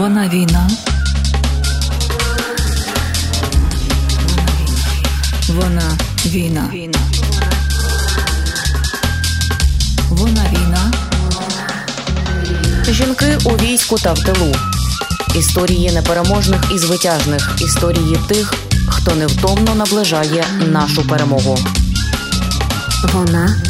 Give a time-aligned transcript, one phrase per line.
[0.00, 0.70] Вона війна.
[5.48, 6.70] Вона війна.
[10.10, 10.92] Вона війна.
[12.90, 14.54] Жінки у війську та в тилу.
[15.34, 17.56] Історії непереможних і звитяжних.
[17.60, 18.54] Історії тих,
[18.88, 21.58] хто невтомно наближає нашу перемогу.
[23.12, 23.69] Вона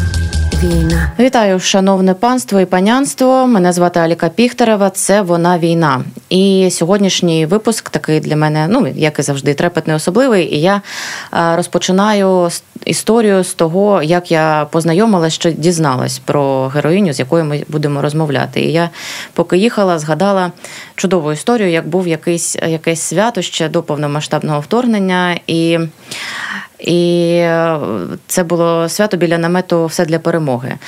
[0.63, 1.13] війна.
[1.19, 3.47] Вітаю, шановне панство і панянство.
[3.47, 4.91] Мене звати Аліка Піхтерева.
[4.91, 6.05] Це вона війна.
[6.29, 10.55] І сьогоднішній випуск такий для мене, ну як і завжди, трепетний особливий.
[10.55, 10.83] І я
[11.57, 12.51] розпочинаю
[12.85, 18.61] історію з того, як я познайомилася, що дізналась про героїню, з якою ми будемо розмовляти.
[18.61, 18.91] І я,
[19.33, 20.53] поки їхала, згадала
[20.95, 25.41] чудову історію, як був якийсь якесь свято ще до повномасштабного вторгнення.
[25.47, 25.79] І
[26.81, 27.43] і
[28.27, 30.79] це було свято біля намету Все для перемоги.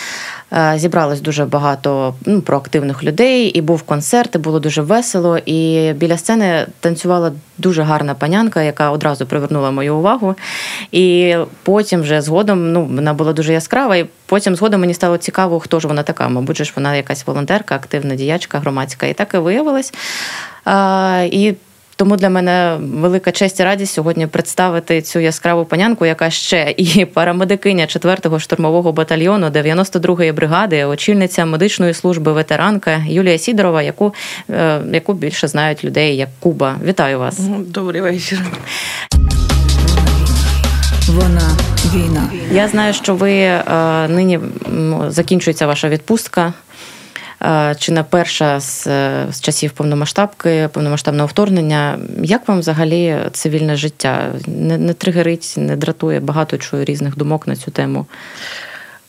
[0.53, 5.39] Е, зібралось дуже багато ну, проактивних людей, і був концерт, і було дуже весело.
[5.39, 10.35] І біля сцени танцювала дуже гарна панянка, яка одразу привернула мою увагу.
[10.93, 15.61] І потім вже згодом ну, вона була дуже яскрава, і потім згодом мені стало цікаво,
[15.61, 16.29] хто ж вона така.
[16.29, 19.07] Мабуть, ж вона якась волонтерка, активна діячка громадська.
[19.07, 19.93] І так і виявилось.
[20.65, 21.55] А, І
[22.03, 27.05] тому для мене велика честь і радість сьогодні представити цю яскраву панянку, яка ще і
[27.05, 34.15] парамедикиня 4-го штурмового батальйону 92-ї бригади, очільниця медичної служби ветеранка Юлія Сідорова, яку
[34.51, 36.77] е, яку більше знають людей як Куба.
[36.85, 37.39] Вітаю вас.
[37.67, 38.43] Добрий вечір.
[41.09, 41.57] Вона
[41.95, 42.31] війна.
[42.53, 43.63] Я знаю, що ви е,
[44.09, 44.41] нині
[45.09, 46.53] закінчується ваша відпустка.
[47.79, 48.85] Чи не перша з,
[49.31, 51.99] з часів повномасштабки, повномасштабного вторгнення?
[52.23, 54.33] Як вам взагалі цивільне життя?
[54.47, 58.07] Не, не тригерить, не дратує багато чую різних думок на цю тему?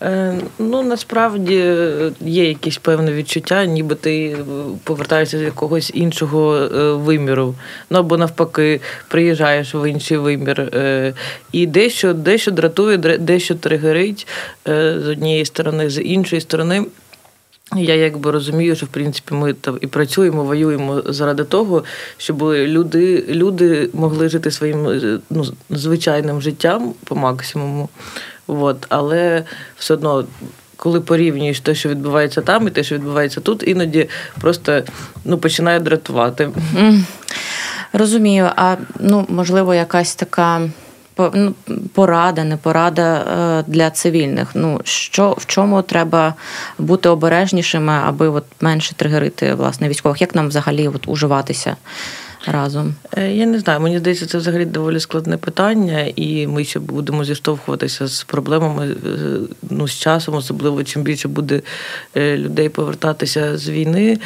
[0.03, 1.75] Е, ну, насправді
[2.21, 4.37] є якісь певне відчуття, ніби ти
[4.83, 7.55] повертаєшся з якогось іншого е, виміру.
[7.89, 10.61] Ну або навпаки, приїжджаєш в інший вимір.
[10.61, 11.13] Е,
[11.51, 14.27] і дещо дещо дратує, дещо тригерить
[14.65, 16.85] з однієї сторони, з іншої сторони.
[17.77, 21.83] Я якби розумію, що в принципі ми там і працюємо, воюємо заради того,
[22.17, 24.87] щоб люди люди могли жити своїм
[25.29, 27.89] ну, звичайним життям по максимуму.
[28.47, 28.85] От.
[28.89, 29.43] Але
[29.77, 30.25] все одно,
[30.75, 34.09] коли порівнюєш те, що відбувається там, і те, що відбувається тут, іноді
[34.41, 34.81] просто
[35.25, 36.49] ну, починає дратувати.
[37.93, 40.61] Розумію, а ну можливо, якась така.
[41.17, 41.53] Ну,
[41.93, 44.51] порада, не порада е, для цивільних.
[44.55, 46.33] Ну що в чому треба
[46.77, 50.21] бути обережнішими, аби от менше тригерити власне військових?
[50.21, 51.75] Як нам взагалі от уживатися
[52.47, 52.95] разом?
[53.17, 53.79] Е, я не знаю.
[53.79, 58.95] Мені здається, це взагалі доволі складне питання, і ми ще будемо зіштовхуватися з проблемами е,
[59.69, 61.61] ну, з часом, особливо чим більше буде
[62.15, 64.17] людей повертатися з війни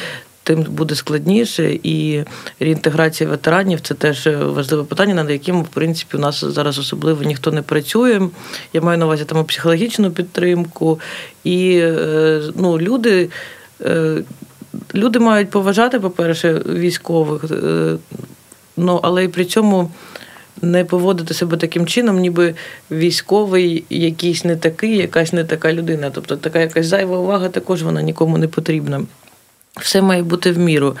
[0.48, 1.78] тим буде складніше.
[1.82, 2.24] І
[2.60, 7.50] реінтеграція ветеранів це теж важливе питання, над яким, в принципі, у нас зараз особливо ніхто
[7.52, 8.20] не працює.
[8.72, 11.00] Я маю на увазі там психологічну підтримку.
[11.44, 13.28] І е, ну, люди.
[13.80, 14.22] Е,
[14.94, 17.96] люди мають поважати, по-перше, військових, е,
[18.76, 19.90] ну але й при цьому
[20.62, 22.54] не поводити себе таким чином, ніби
[22.90, 26.10] військовий якийсь не такий, якась не така людина.
[26.10, 29.00] Тобто така якась зайва увага також вона нікому не потрібна
[29.80, 30.96] все має бути в міру.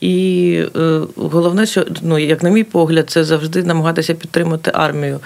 [0.00, 5.20] І е, головне, що ну, як на мій погляд, це завжди намагатися підтримати армію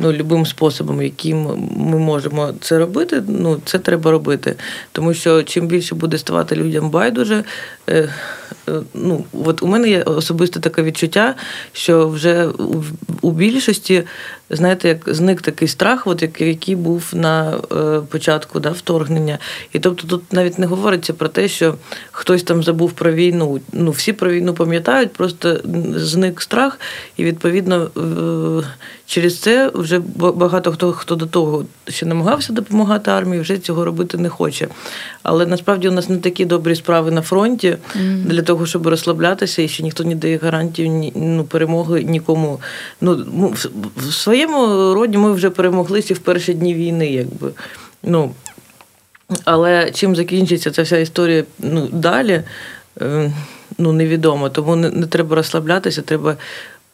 [0.00, 1.38] ну, любим способом, яким
[1.76, 4.54] ми можемо це робити, ну це треба робити.
[4.92, 7.44] Тому що чим більше буде ставати людям байдуже,
[7.88, 8.08] е,
[8.68, 11.34] е, ну от у мене є особисте таке відчуття,
[11.72, 12.84] що вже у,
[13.20, 14.02] у більшості,
[14.50, 19.38] знаєте, як зник такий страх, от який був на е, початку да, вторгнення.
[19.72, 21.74] І тобто тут навіть не говориться про те, що
[22.12, 23.60] хтось там забув про війну.
[23.72, 25.60] Ну, всі про війну пам'ятають, просто
[25.96, 26.80] зник страх,
[27.16, 27.90] і відповідно
[29.06, 34.18] через це вже багато хто хто до того ще намагався допомагати армії, вже цього робити
[34.18, 34.68] не хоче.
[35.22, 38.24] Але насправді у нас не такі добрі справи на фронті mm.
[38.24, 42.60] для того, щоб розслаблятися, і ще ніхто не дає гарантію ні, ну, перемоги нікому.
[43.00, 43.66] Ну в,
[43.96, 47.50] в своєму роді ми вже перемоглися в перші дні війни, якби.
[48.02, 48.34] Ну,
[49.44, 52.42] але чим закінчиться ця вся історія ну, далі,
[53.00, 53.32] е,
[53.78, 54.50] ну невідомо.
[54.50, 56.36] Тому не, не треба розслаблятися, треба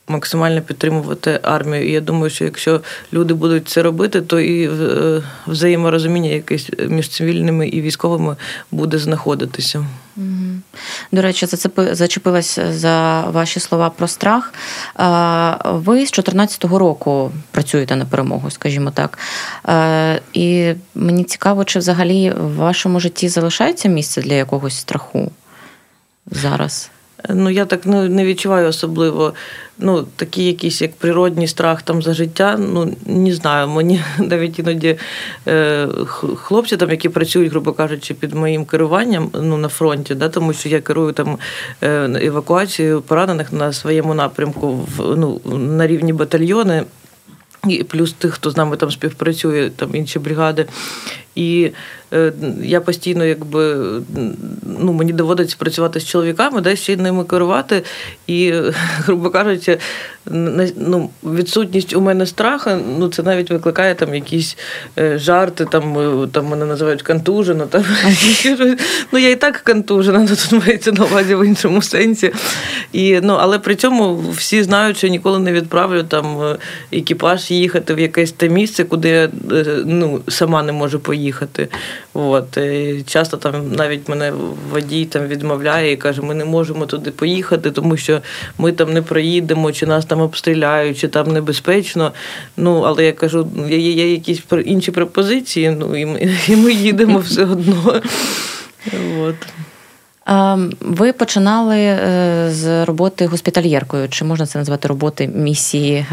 [0.08, 1.88] максимально підтримувати армію.
[1.88, 2.80] І я думаю, що якщо
[3.12, 8.36] люди будуть це робити, то і е, взаєморозуміння якесь між цивільними і військовими
[8.70, 9.86] буде знаходитися.
[11.12, 11.46] До речі,
[11.76, 14.54] зачепилась за ваші слова про страх.
[15.64, 19.18] Ви з 2014 року працюєте на перемогу, скажімо так.
[20.32, 25.32] І мені цікаво, чи взагалі в вашому житті залишається місце для якогось страху
[26.26, 26.90] зараз?
[27.28, 29.34] Ну, я так не, не відчуваю особливо.
[29.78, 32.56] Ну, такі якісь як природній страх там за життя.
[32.58, 33.68] Ну не знаю.
[33.68, 34.98] Мені навіть іноді
[35.48, 35.88] е,
[36.36, 40.68] хлопці, там, які працюють, грубо кажучи, під моїм керуванням ну, на фронті, да, тому що
[40.68, 41.38] я керую там
[41.82, 46.84] е, евакуацією поранених на своєму напрямку в ну, на рівні батальйони.
[47.68, 50.66] І плюс тих, хто з нами там співпрацює, там інші бригади.
[51.38, 51.70] І
[52.12, 52.32] е,
[52.62, 53.76] я постійно, якби
[54.80, 57.82] ну, мені доводиться працювати з чоловіками, да, ще й ними керувати.
[58.26, 58.52] І,
[58.98, 59.78] грубо кажучи,
[60.76, 64.56] ну, відсутність у мене страха, ну це навіть викликає там якісь
[64.98, 67.66] е, жарти, там е, там мене називають контужено.
[67.66, 67.84] Там,
[69.12, 72.32] ну я і так контужена, ну, тут мається на увазі в іншому сенсі.
[72.92, 76.56] І, ну, Але при цьому всі знають, що ніколи не відправлю там
[76.92, 79.28] екіпаж їхати в якесь те місце, куди я
[79.84, 81.68] ну, сама не можу поїхати їхати.
[82.14, 82.56] От.
[82.56, 84.32] І Часто там навіть мене
[84.70, 88.20] водій там відмовляє і каже, ми не можемо туди поїхати, тому що
[88.58, 92.12] ми там не проїдемо, чи нас там обстріляють, чи там небезпечно.
[92.56, 97.18] Ну, Але я кажу, є, є якісь інші пропозиції, ну і ми, і ми їдемо
[97.18, 98.02] все одно.
[99.20, 99.36] От.
[100.80, 104.08] Ви починали е, з роботи госпітальєркою.
[104.08, 106.06] Чи можна це назвати роботи місії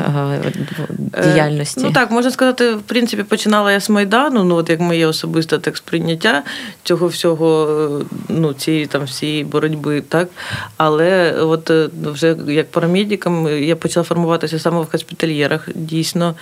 [1.13, 1.81] е, діяльності?
[1.83, 5.59] Ну так, можна сказати, в принципі, починала я з Майдану, ну от як моє особисте
[5.59, 6.44] так сприйняття
[6.83, 7.69] цього всього,
[8.01, 10.29] е, ну, цієї там всієї боротьби, так.
[10.77, 11.69] Але от
[12.03, 16.35] вже як парамедиком я почала формуватися саме в госпітальєрах, дійсно.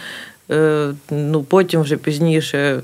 [1.11, 2.81] Ну, Потім вже пізніше.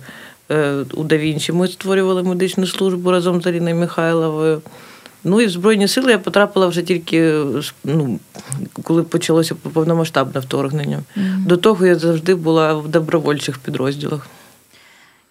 [0.51, 4.61] Е, у Давінчі ми створювали медичну службу разом з Аріною Михайловою.
[5.23, 7.43] Ну і в Збройні сили я потрапила вже тільки
[7.83, 8.19] ну,
[8.83, 10.97] коли почалося повномасштабне вторгнення.
[10.97, 11.45] Mm-hmm.
[11.45, 14.27] До того я завжди була в добровольчих підрозділах.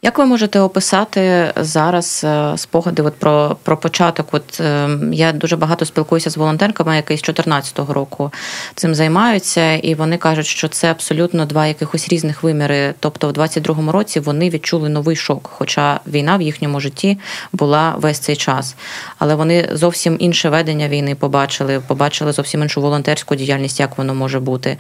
[0.03, 4.29] Як ви можете описати зараз е, спогади от про про початок?
[4.33, 8.33] От е, я дуже багато спілкуюся з волонтерками, які з 2014 року
[8.75, 12.95] цим займаються, і вони кажуть, що це абсолютно два якихось різних виміри.
[13.01, 17.19] Тобто, в 22-му році вони відчули новий шок, хоча війна в їхньому житті
[17.53, 18.77] була весь цей час.
[19.19, 24.41] Але вони зовсім інше ведення війни побачили, побачили зовсім іншу волонтерську діяльність, як воно може
[24.41, 24.79] бути.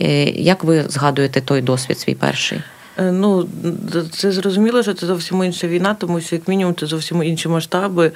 [0.00, 2.62] Е, як ви згадуєте той досвід свій перший?
[3.00, 3.48] Е, ну,
[4.10, 8.12] це зрозуміло, що це зовсім інша війна, тому що як мінімум це зовсім інші масштаби,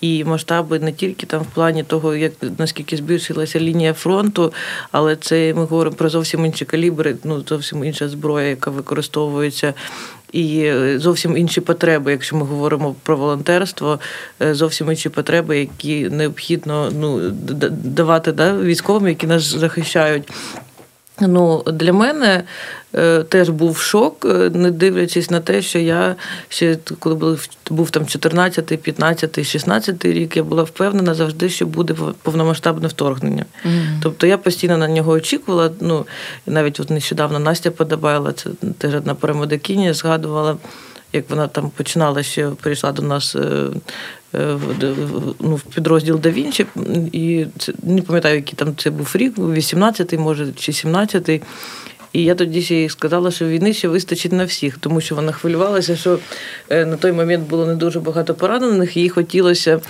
[0.00, 4.52] і масштаби не тільки там в плані того, як наскільки збільшилася лінія фронту,
[4.92, 9.74] але це ми говоримо про зовсім інші калібри, ну зовсім інша зброя, яка використовується.
[10.32, 14.00] І зовсім інші потреби, якщо ми говоримо про волонтерство,
[14.42, 17.30] е, зовсім інші потреби, які необхідно ну,
[17.70, 20.28] давати да, військовим, які нас захищають.
[21.28, 22.44] Ну, Для мене
[22.94, 26.16] е, теж був шок, е, не дивлячись на те, що я
[26.48, 31.94] ще коли був, був там 14, 15, 16 рік, я була впевнена завжди, що буде
[32.22, 33.44] повномасштабне вторгнення.
[33.66, 33.98] Mm-hmm.
[34.02, 35.70] Тобто я постійно на нього очікувала.
[35.80, 36.06] Ну,
[36.46, 40.56] Навіть от нещодавно Настя Подобайла, це теж одна парамедикиня, згадувала.
[41.12, 43.68] Як вона там починала ще прийшла до нас Е,
[45.40, 46.66] ну, в підрозділ да Вінчі,
[47.12, 51.42] і це не пам'ятаю, який там це був рік, 18-й, може, чи 17-й.
[52.12, 55.32] І я тоді ще їй сказала, що війни ще вистачить на всіх, тому що вона
[55.32, 56.18] хвилювалася, що
[56.70, 59.80] е, на той момент було не дуже багато поранених, і їй хотілося,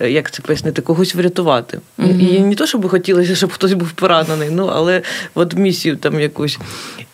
[0.00, 1.80] е, як це пояснити, когось врятувати.
[1.98, 2.36] Mm-hmm.
[2.36, 5.02] І не то, щоб хотілося, щоб хтось був поранений, ну але
[5.34, 6.58] от місію там якусь.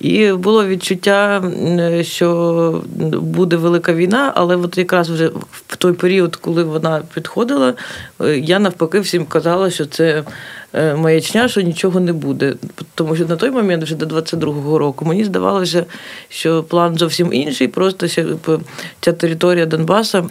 [0.00, 1.42] І було відчуття,
[2.02, 2.82] що
[3.20, 5.30] буде велика війна, але от якраз вже
[5.66, 7.74] в той період, коли вона підходила,
[8.20, 10.24] е, я навпаки всім казала, що це.
[10.72, 12.54] Е, маячня, що нічого не буде.
[12.94, 15.86] Тому що на той момент, вже до 22-го року, мені здавалося,
[16.28, 18.08] що план зовсім інший, просто
[19.00, 20.24] ця територія Донбаса.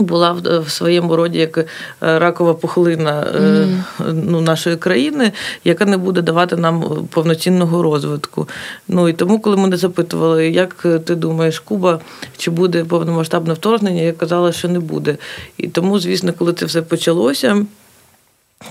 [0.00, 0.32] Була
[0.66, 1.64] в своєму роді як е,
[2.00, 3.82] ракова пухлина mm.
[4.12, 5.32] ну, нашої країни,
[5.64, 8.48] яка не буде давати нам повноцінного розвитку.
[8.88, 12.00] Ну і тому, коли мене запитували, як ти думаєш, Куба
[12.36, 15.16] чи буде повномасштабне вторгнення, я казала, що не буде.
[15.56, 17.64] І тому, звісно, коли це все почалося.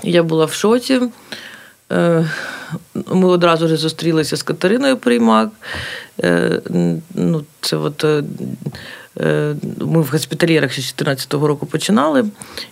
[0.04, 1.02] Я була в шоці.
[1.92, 2.30] Е,
[3.08, 5.50] ми одразу ж зустрілися з Катериною Приймак.
[6.24, 6.62] Е,
[7.14, 8.24] ну, це от е,
[9.80, 12.26] Ми в госпітальєрах ще з 2014 року починали,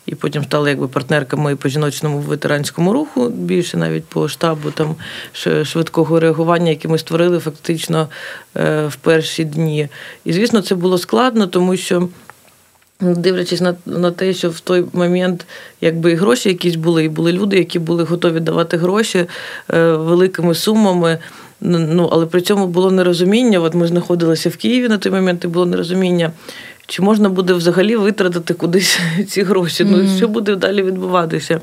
[0.05, 4.95] і потім стали якби партнерками по жіночному ветеранському руху, більше навіть по штабу там
[5.63, 8.10] швидкого реагування, яке ми створили фактично
[8.88, 9.89] в перші дні.
[10.25, 12.10] І, звісно, це було складно, тому що.
[12.99, 15.45] Дивлячись на на те, що в той момент
[15.81, 19.25] якби і гроші якісь були, і були люди, які були готові давати гроші
[19.73, 21.17] е, великими сумами.
[21.61, 23.59] Ну, Але при цьому було нерозуміння.
[23.59, 26.31] От ми знаходилися в Києві на той момент, і було нерозуміння,
[26.87, 29.83] чи можна буде взагалі витратити кудись ці гроші.
[29.83, 30.03] Mm-hmm.
[30.03, 31.61] Ну, що буде далі відбуватися?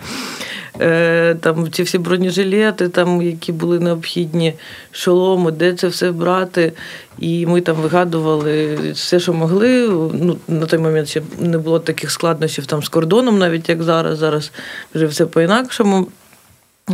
[0.83, 4.55] Е, там ці всі бронежилети, там, які були необхідні,
[4.93, 6.73] шоломи, де це все брати.
[7.19, 9.89] І ми там вигадували все, що могли.
[10.13, 14.19] Ну, На той момент ще не було таких складнощів там з кордоном, навіть як зараз.
[14.19, 14.53] Зараз
[14.95, 16.09] вже все по-інакшому.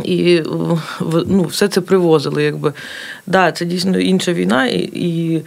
[0.03, 0.41] І
[1.27, 2.43] ну, все це привозили.
[2.43, 2.73] Якби.
[3.27, 5.41] Да, Це дійсно інша війна, і і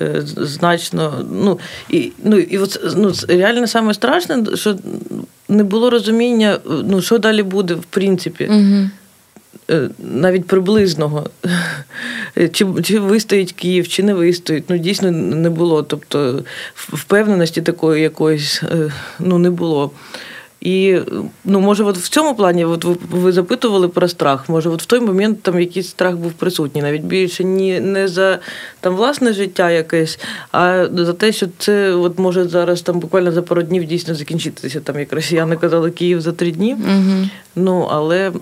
[0.00, 1.26] е, значно.
[1.32, 4.76] Ну, і, ну, і от, ну, Реально саме страшне, що
[5.50, 8.50] не було розуміння, ну, що далі буде, в принципі.
[8.50, 8.90] Угу.
[9.98, 11.30] Навіть приблизного,
[12.52, 14.64] чи чи вистоїть Київ, чи не вистоїть.
[14.68, 15.82] Ну, дійсно не було.
[15.82, 16.42] Тобто
[16.74, 19.90] впевненості такої якоїсь е, ну, не було.
[20.60, 20.98] І
[21.44, 24.48] ну, може, от в цьому плані от ви, ви запитували про страх.
[24.48, 28.38] Може, от в той момент там якийсь страх був присутній, навіть більше ні, не за
[28.80, 30.18] там власне життя якесь,
[30.52, 34.80] а за те, що це от може зараз там буквально за пару днів дійсно закінчитися.
[34.80, 36.74] Там як росіяни казали Київ за три дні.
[36.74, 37.28] Угу.
[37.56, 38.32] Ну але.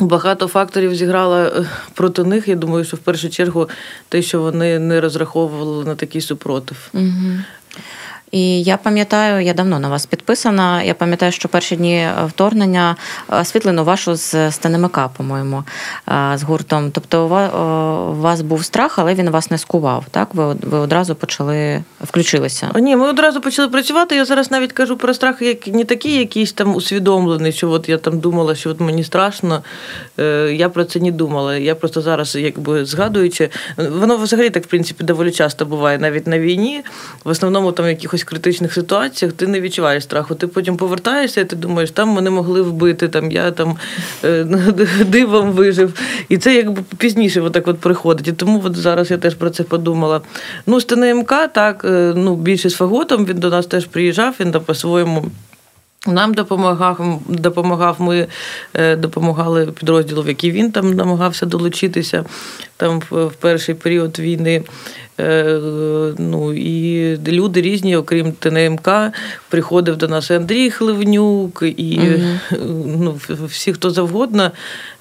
[0.00, 2.48] Багато факторів зіграло е, проти них.
[2.48, 3.68] Я думаю, що в першу чергу
[4.08, 6.88] те, що вони не розраховували на такий супротив.
[6.92, 7.32] Угу.
[8.30, 10.82] І я пам'ятаю, я давно на вас підписана.
[10.82, 12.96] Я пам'ятаю, що перші дні е, вторгнення
[13.32, 15.64] е, світлину вашу з СТНМК, по-моєму,
[16.08, 16.90] е, з гуртом.
[16.90, 20.04] Тобто, у вас був страх, але він вас не скував.
[20.10, 22.70] Так, ви ви одразу почали включилися?
[22.74, 24.16] Ні, ми одразу почали працювати.
[24.16, 27.98] Я зараз навіть кажу про страх, як не такий, якийсь там усвідомлений, що от я
[27.98, 29.62] там думала, що от мені страшно.
[30.52, 31.56] Я про це не думала.
[31.56, 36.38] Я просто зараз, якби згадуючи, воно взагалі так в принципі доволі часто буває, навіть на
[36.38, 36.82] війні.
[37.24, 40.34] В основному там якихось якихось критичних ситуаціях ти не відчуваєш страху.
[40.34, 43.76] Ти потім повертаєшся, і ти думаєш, там мене могли вбити, там я там
[44.24, 44.44] е,
[45.06, 45.94] дивом вижив.
[46.28, 48.28] І це якби пізніше отак от приходить.
[48.28, 50.20] І тому от зараз я теж про це подумала.
[50.66, 54.52] Ну, з ТНМК, так, е, ну, більше з Фаготом, він до нас теж приїжджав, він
[54.52, 55.24] там по-своєму.
[56.06, 58.26] Нам допомагав, допомагав, ми
[58.74, 62.24] е, допомагали підрозділу, в який він там намагався долучитися
[62.76, 64.62] там в перший період війни.
[65.20, 65.60] Е,
[66.18, 68.88] ну і люди різні, окрім ТНМК,
[69.48, 72.66] приходив до нас Андрій Хливнюк, і угу.
[73.00, 74.50] ну, всі, хто завгодно,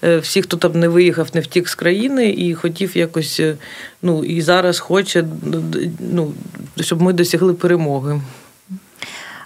[0.03, 3.41] е, всі, хто там не виїхав, не втік з країни і хотів якось,
[4.01, 5.25] ну і зараз хоче,
[6.13, 6.33] ну,
[6.81, 8.21] щоб ми досягли перемоги.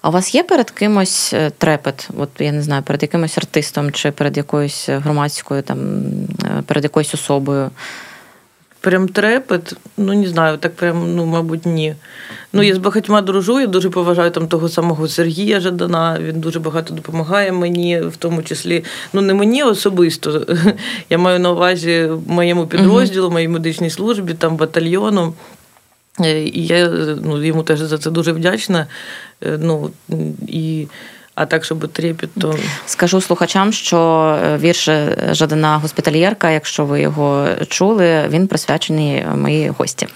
[0.04, 2.10] А у вас є перед кимось трепет?
[2.18, 5.80] От я не знаю, перед якимось артистом чи перед якоюсь громадською, там
[6.66, 7.72] перед якоюсь особою?
[8.82, 11.96] Прям трепет, ну не знаю, так прям, ну, мабуть, ні.
[12.54, 16.18] Ну, я з багатьма дружу, я дуже поважаю там того самого Сергія Жадана.
[16.22, 18.84] Він дуже багато допомагає мені, в тому числі,
[19.14, 20.46] ну не мені особисто.
[21.10, 25.34] Я маю на увазі моєму підрозділу, моїй медичній службі, там батальйону.
[26.22, 26.88] Е, і я
[27.24, 28.88] ну, йому теж за це дуже вдячна.
[29.44, 29.92] Е, ну,
[30.48, 30.88] і
[31.36, 32.56] а так, щоб трепет, то...
[32.86, 34.00] скажу слухачам, що
[34.44, 34.90] е, вірш
[35.32, 40.08] Жадана госпітальєрка, якщо ви його чули, він присвячений моїй гості.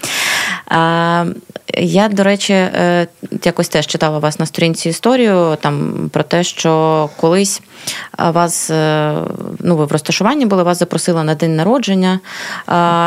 [1.74, 3.06] Я, до речі, е,
[3.44, 7.62] якось теж читала вас на сторінці історію там про те, що колись
[8.18, 9.14] вас, е,
[9.60, 12.20] ну ви в розташуванні були, вас запросили на день народження,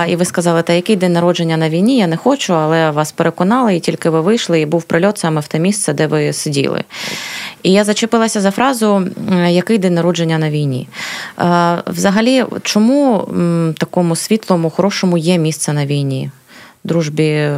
[0.08, 3.76] і ви сказали, та який день народження на війні, я не хочу, але вас переконали,
[3.76, 6.84] і тільки ви вийшли, і був прильот саме в те місце, де ви сиділи.
[7.64, 9.08] І я зачепилася за фразу
[9.48, 10.88] який день народження на війні.
[11.88, 13.28] Взагалі, чому
[13.78, 16.32] такому світлому, хорошому є місце на війні?
[16.84, 17.50] Дружбі,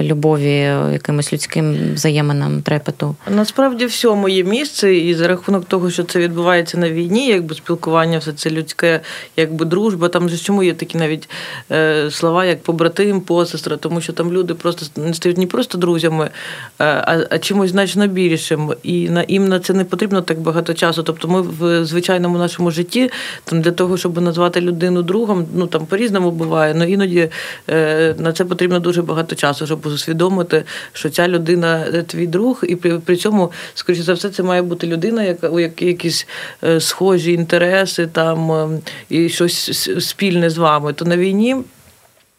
[0.00, 0.58] любові,
[0.92, 3.16] якимось людським взаєминам, трепету?
[3.30, 8.18] Насправді всьому є місце, і за рахунок того, що це відбувається на війні, якби спілкування,
[8.18, 9.00] все це людське,
[9.36, 10.08] якби дружба.
[10.08, 11.28] Там же чому є такі навіть
[11.72, 16.24] е, слова, як побратим, посестра, тому що там люди просто не стають не просто друзями,
[16.24, 16.30] е,
[16.78, 18.72] а, а чимось значно більшим.
[18.82, 21.02] І на їм на це не потрібно так багато часу.
[21.02, 23.10] Тобто, ми в звичайному нашому житті
[23.44, 27.28] там для того, щоб назвати людину другом, ну там по-різному буває, але іноді
[27.68, 32.26] е, на це потрібно потрібно дуже багато часу, щоб усвідомити, що ця людина е, твій
[32.26, 35.86] друг, і при, при цьому, скоріше за все, це має бути людина, яка у якій
[35.86, 36.26] якісь
[36.64, 40.92] е, схожі інтереси там ем, і щось спільне з вами.
[40.92, 41.56] То на війні.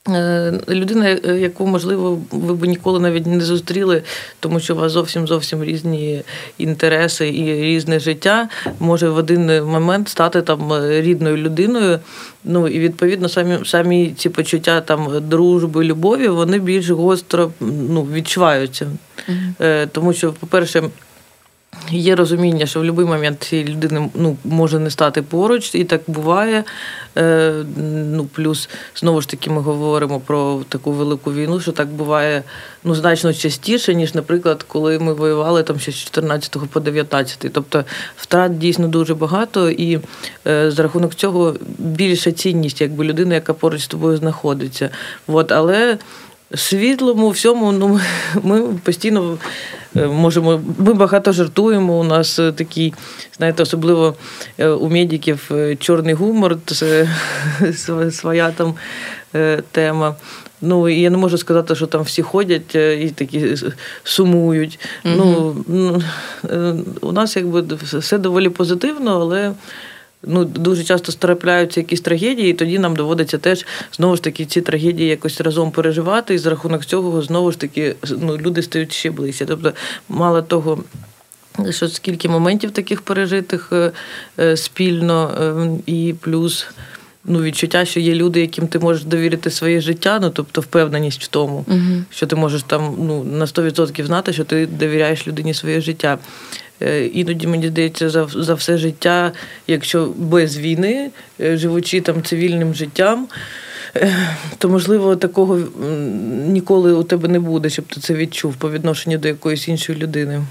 [0.10, 4.04] Е, людина, е, яку, можливо, ви б ніколи навіть не зустріли,
[4.40, 6.22] тому що у вас зовсім зовсім різні
[6.58, 12.00] інтереси і різне життя, може в один момент стати там рідною людиною.
[12.44, 18.88] Ну і відповідно самі самі ці почуття там дружби, любові, вони більш гостро ну, відчуваються.
[19.30, 19.88] Mm-hmm.
[19.92, 20.84] Тому що, по-перше,
[21.92, 26.02] Є розуміння, що в будь-який момент цієї людини ну, може не стати поруч, і так
[26.08, 26.64] буває.
[27.18, 27.54] Е,
[28.12, 32.44] ну, Плюс, знову ж таки, ми говоримо про таку велику війну, що так буває
[32.84, 37.50] ну, значно частіше, ніж, наприклад, коли ми воювали там ще з 14 по 19.
[37.54, 37.84] Тобто
[38.18, 40.00] втрат дійсно дуже багато, і
[40.48, 44.90] е, за рахунок цього більша цінність, якби людина, яка поруч з тобою знаходиться.
[45.28, 45.98] От, але
[46.56, 48.00] світлому всьому, ну
[48.44, 49.38] ми постійно
[49.96, 50.62] е, можемо.
[50.78, 52.00] Ми багато жартуємо.
[52.00, 52.94] У нас е, такий,
[53.38, 54.16] знаєте, особливо
[54.58, 57.10] е, у медиків чорний гумор, це
[58.12, 58.74] своя там
[59.72, 60.16] тема.
[60.62, 63.56] Ну і я не можу сказати, що там всі ходять і такі
[64.04, 64.80] сумують.
[65.06, 65.54] Mm-hmm.
[65.68, 66.02] Ну
[67.02, 69.54] у нас якби все доволі позитивно, але
[70.24, 74.62] ну, дуже часто трапляються якісь трагедії, і тоді нам доводиться теж знову ж таки ці
[74.62, 79.12] трагедії якось разом переживати, і за рахунок цього знову ж таки ну, люди стають ще
[79.12, 79.46] ближче.
[79.46, 79.74] Тобто,
[80.10, 80.84] мало того.
[81.70, 83.92] Що скільки моментів таких пережитих е,
[84.40, 86.68] е, спільно, е, і плюс
[87.26, 91.28] ну, відчуття, що є люди, яким ти можеш довірити своє життя, ну тобто впевненість в
[91.28, 95.82] тому, uh що ти можеш там ну, на 100% знати, що ти довіряєш людині своє
[95.82, 96.18] життя.
[96.82, 99.32] Е, іноді мені здається за за все життя,
[99.68, 101.10] якщо без війни,
[101.42, 103.28] е, живучи там цивільним життям,
[103.96, 104.16] е,
[104.58, 105.60] то можливо такого
[106.48, 110.42] ніколи у тебе не буде, щоб ти це відчув по відношенню до якоїсь іншої людини.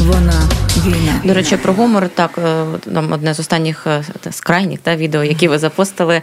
[0.00, 0.48] Вона
[0.80, 1.20] війна.
[1.24, 2.64] До речі, про гумор так е,
[2.94, 6.22] там одне з останніх е, з крайніх та відео, які ви запостили.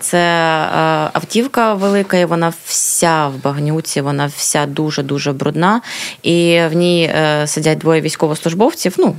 [0.00, 0.66] Це е,
[1.12, 5.80] автівка велика, і вона вся в багнюці, вона вся дуже дуже брудна.
[6.22, 7.10] І в ній
[7.44, 8.94] сидять двоє військовослужбовців.
[8.98, 9.16] Ну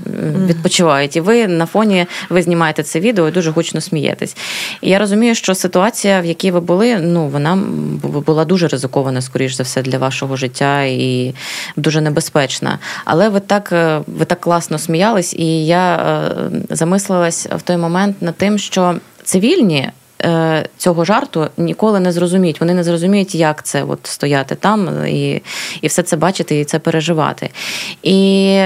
[0.48, 1.16] відпочивають.
[1.16, 4.38] І ви на фоні ви знімаєте це відео і дуже гучно смієтесь.
[4.82, 7.56] І я розумію, що ситуація, в якій ви були, ну вона
[8.04, 11.34] була дуже ризикована, скоріш за все, для вашого життя і
[11.76, 12.80] дуже небезпечна.
[13.06, 13.72] Але ви так
[14.08, 19.90] ви так класно сміялись, і я е, замислилась в той момент над тим, що цивільні.
[20.24, 22.60] Е, цього жарту ніколи не зрозуміють.
[22.60, 25.42] Вони не зрозуміють, як це от стояти там і
[25.82, 27.50] і все це бачити, і це переживати.
[28.04, 28.66] І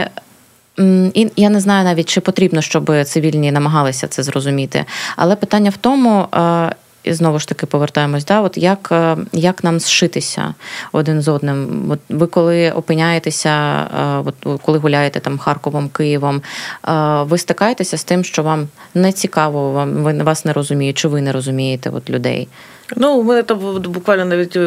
[1.13, 4.85] і я не знаю навіть, чи потрібно, щоб цивільні намагалися це зрозуміти.
[5.15, 9.63] Але питання в тому, е, і знову ж таки повертаємось, да, от як е, як
[9.63, 10.53] нам зшитися
[10.91, 11.85] один з одним?
[11.91, 16.41] От Ви коли опиняєтеся, е, от коли гуляєте там Харковом, Києвом,
[16.87, 16.91] е,
[17.23, 21.21] ви стикаєтеся з тим, що вам не цікаво, вам ви вас не розуміють, чи ви
[21.21, 22.47] не розумієте от людей?
[22.95, 24.57] Ну, у мене там буквально навіть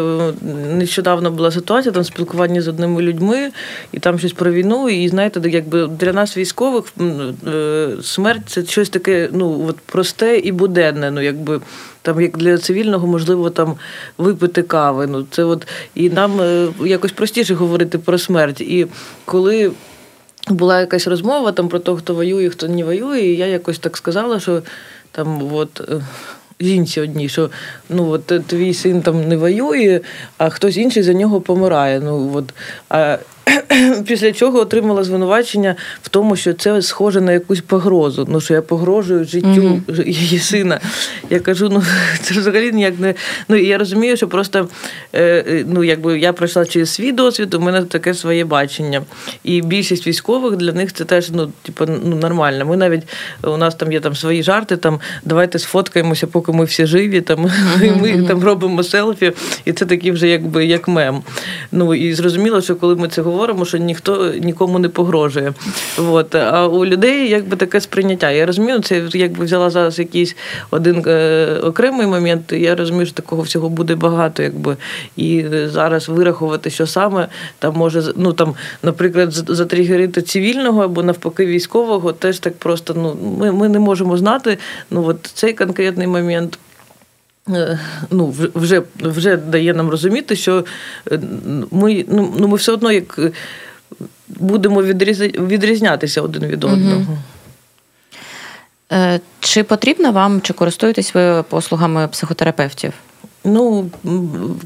[0.79, 3.51] нещодавно була ситуація там спілкування з одними людьми,
[3.93, 4.89] і там щось про війну.
[4.89, 6.85] І знаєте, якби для нас військових
[8.03, 11.11] смерть це щось таке, ну от просте і буденне.
[11.11, 11.61] Ну, якби
[12.03, 13.77] там як для цивільного, можливо, там
[14.19, 15.07] випити кави.
[15.07, 18.61] Ну це от і нам е, якось простіше говорити про смерть.
[18.61, 18.87] І
[19.25, 19.73] коли
[20.49, 23.97] була якась розмова там про те, хто воює, хто не воює, і я якось так
[23.97, 24.63] сказала, що
[25.13, 25.83] там от.
[26.63, 27.51] Е, жінці одній, що
[27.89, 30.01] ну от твій син там не воює,
[30.39, 32.01] а хтось інший за нього помирає.
[32.01, 32.55] Ну от
[32.89, 33.19] а
[34.07, 38.27] після чого отримала звинувачення в тому, що це схоже на якусь погрозу.
[38.31, 40.07] Ну що я погрожую життю mm-hmm.
[40.09, 40.81] її сина.
[41.31, 41.83] Я кажу, ну
[42.23, 43.15] це взагалі ніяк не.
[43.49, 44.69] Ну і я розумію, що просто
[45.15, 49.03] е, ну якби я пройшла через свій досвід, у мене таке своє бачення.
[49.45, 52.67] І більшість військових для них це теж ну, типу, ну нормально.
[52.67, 53.03] Ми навіть
[53.43, 57.21] у нас там є там свої жарти, там давайте сфоткаємося, поки ми всі живі.
[57.21, 58.09] Там mm-hmm.
[58.09, 59.33] і ми там робимо селфі,
[59.65, 61.23] і це такий вже якби як мем.
[61.73, 65.53] Ну і зрозуміло, що коли ми це говоримо говоримо, що ніхто нікому не погрожує.
[65.99, 66.35] От.
[66.35, 68.31] А у людей якби таке сприйняття.
[68.31, 70.37] Я розумію, це якби взяла зараз якийсь
[70.71, 72.53] один е, окремий момент.
[72.53, 74.77] Я розумію, що такого всього буде багато, якби
[75.17, 82.13] і зараз вирахувати, що саме там може ну там, наприклад, затригерити цивільного або навпаки військового,
[82.13, 84.59] теж так просто ну ми, ми не можемо знати.
[84.91, 86.59] Ну от цей конкретний момент.
[87.55, 87.79] Е,
[88.11, 90.65] ну, вже вже дає нам розуміти, що
[91.13, 91.21] е,
[91.71, 93.33] ми ну, ну, ми все одно як е,
[94.29, 97.19] будемо відрізнятися один від одного.
[99.41, 102.93] Чи потрібно вам, чи користуєтесь ви послугами психотерапевтів?
[103.45, 103.91] Ну,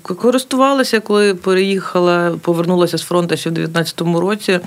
[0.03, 4.61] користувалася, коли переїхала, повернулася з фронту ще в 2019 році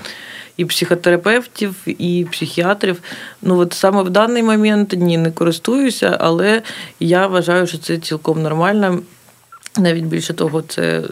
[0.56, 3.02] і психотерапевтів, і психіатрів.
[3.42, 6.62] Ну от саме в даний момент ні, не користуюся, але
[7.00, 9.02] я вважаю, що це цілком нормально.
[9.78, 11.02] Навіть більше того, це.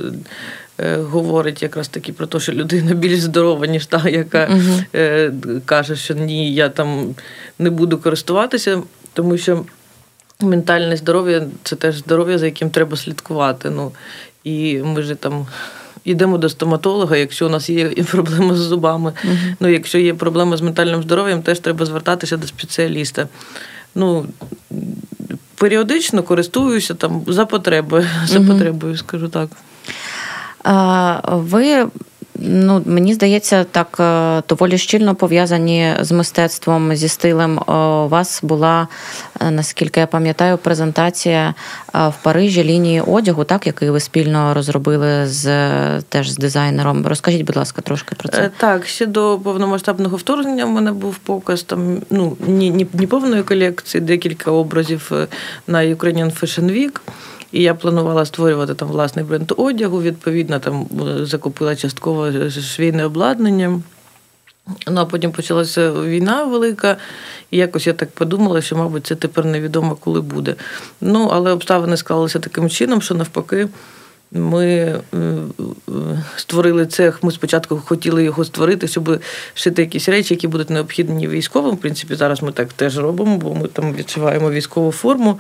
[0.80, 5.60] Е, говорить якраз таки про те, що людина більш здорова, ніж та, яка uh-huh.
[5.64, 7.14] каже, що ні, я там
[7.58, 9.64] не буду користуватися, тому що
[10.40, 13.70] ментальне здоров'я це теж здоров'я, за яким треба слідкувати.
[13.70, 13.92] Ну,
[14.44, 15.46] І ми ж там
[16.04, 19.12] йдемо до стоматолога, якщо у нас є проблеми з зубами.
[19.24, 19.54] Uh-huh.
[19.60, 23.28] Ну, якщо є проблеми з ментальним здоров'ям, теж треба звертатися до спеціаліста.
[23.94, 24.26] Ну,
[25.54, 29.50] періодично користуюся там за потребою, за потребою, скажу так.
[31.24, 31.86] Ви
[32.38, 37.58] Ну, мені здається, так е, доволі щільно пов'язані з мистецтвом, зі стилем.
[37.58, 38.88] У вас була,
[39.40, 41.54] е, наскільки я пам'ятаю, презентація
[41.94, 45.48] е, в Парижі лінії одягу, так який ви спільно розробили з
[46.00, 47.06] теж з дизайнером.
[47.06, 48.50] Розкажіть, будь ласка, трошки про це.
[48.56, 52.02] Так, ще до повномасштабного вторгнення в мене був показ там.
[52.10, 55.12] Ну ні, ні, ні повної колекції, декілька образів
[55.66, 57.00] на Ukrainian Fashion Week.
[57.54, 60.02] І я планувала створювати там власний бренд одягу.
[60.02, 63.80] Відповідно, там е, закупила частково швійне обладнання.
[64.86, 66.96] Ну, а потім почалася війна велика,
[67.50, 70.54] і якось я так подумала, що, мабуть, це тепер невідомо, коли буде.
[71.00, 73.68] Ну, але обставини склалися таким чином, що навпаки.
[74.32, 75.00] Ми е,
[76.36, 77.22] створили цех.
[77.22, 79.20] Ми спочатку хотіли його створити, щоб
[79.54, 81.74] шити якісь речі, які будуть необхідні військовим.
[81.74, 85.38] В принципі, зараз ми так теж робимо, бо ми там відчуваємо військову форму.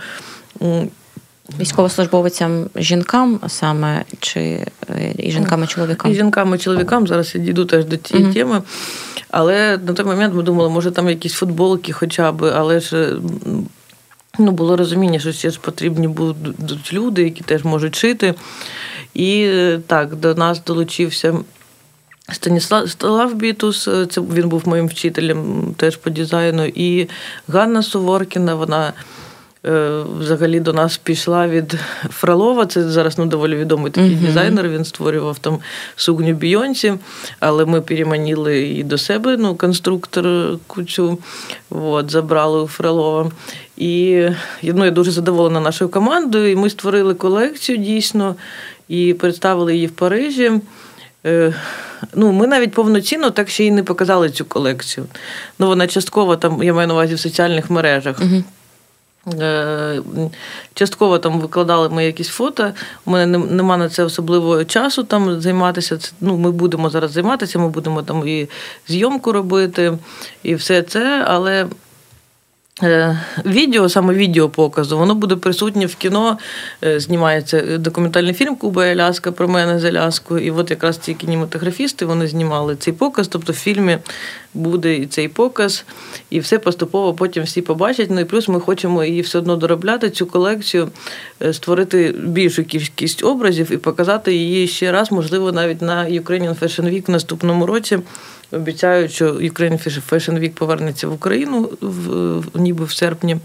[1.60, 4.40] Військовослужбовцям жінкам саме чи
[4.90, 6.12] е, і жінкам і чоловікам?
[6.12, 8.62] І жінкам і чоловікам зараз я дійду теж до цієї uh теми.
[9.30, 13.16] Але на той момент ми думали, може там якісь футболки хоча б, але ж
[14.38, 18.34] ну, було розуміння, що ще ж потрібні будуть люди, які теж можуть шити.
[19.14, 19.50] І
[19.86, 21.34] так, до нас долучився.
[22.32, 27.08] Станіслав Бітус, це він був моїм вчителем теж по дизайну, і
[27.48, 29.23] Ганна Суворкіна, вона Е,
[30.18, 31.78] взагалі до нас пішла від
[32.10, 32.66] Фролова.
[32.66, 34.26] Це зараз ну, доволі відомий такий uh-huh.
[34.26, 34.68] дизайнер.
[34.68, 35.58] Він створював там
[35.96, 36.94] сукню Бійонсі,
[37.40, 41.18] але ми переманіли і до себе ну, конструктор кучу.
[41.70, 43.30] От, забрали у Фролова.
[43.76, 44.26] І
[44.62, 46.50] ну, я дуже задоволена нашою командою.
[46.50, 48.34] І ми створили колекцію дійсно
[48.88, 50.52] і представили її в Парижі.
[51.26, 51.54] Е,
[52.14, 55.06] ну, Ми навіть повноцінно так ще й не показали цю колекцію.
[55.58, 58.20] Ну, Вона частково там, я маю на увазі в соціальних мережах.
[58.20, 58.42] Uh-huh.
[59.32, 60.02] Е,
[60.74, 62.70] частково там викладали ми якісь фото.
[63.04, 65.98] У мене нема на це особливого часу там займатися.
[66.20, 68.48] Ну, Ми будемо зараз займатися, ми будемо там і
[68.88, 69.98] зйомку робити,
[70.42, 71.66] і все це, але
[73.46, 76.38] відео, саме відео показу, воно буде присутнє в кіно.
[76.84, 80.46] Е, знімається документальний фільм Куба і Аляска про мене з Аляскою.
[80.46, 83.28] І от якраз ці кінематографісти вони знімали цей показ.
[83.28, 83.98] Тобто в фільмі
[84.54, 85.84] буде і цей показ,
[86.30, 88.10] і все поступово потім всі побачать.
[88.10, 90.88] Ну і плюс ми хочемо її все одно доробляти, цю колекцію,
[91.42, 96.94] е, створити більшу кількість образів і показати її ще раз, можливо, навіть на Ukrainian Fashion
[96.94, 97.98] Week в наступному році.
[98.54, 103.36] Обіцяють, що Ukraine Fashion Week повернеться в Україну в ніби в серпні.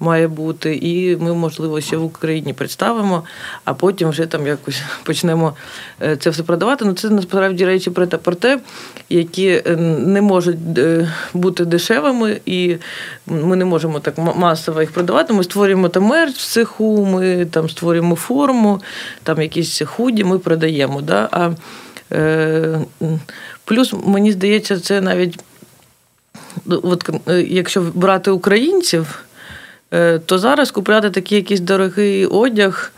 [0.00, 3.24] Має бути, і ми, можливо, ще в Україні представимо,
[3.64, 5.56] а потім вже там якось почнемо
[6.02, 6.84] е, це все продавати.
[6.84, 8.60] Ну це насправді речі про те, про те,
[9.10, 12.76] які е, не можуть е, бути дешевими, і
[13.26, 15.32] ми не можемо так масово їх продавати.
[15.32, 18.80] Ми створюємо там мерч в цеху, ми там створюємо форму,
[19.22, 21.00] там якісь худі ми продаємо.
[21.00, 21.28] Да?
[21.32, 21.50] А
[23.64, 25.38] Плюс, мені здається, це навіть
[26.66, 29.24] от, е, якщо брати українців,
[29.92, 32.92] е, то зараз купляти такий якийсь дорогий одяг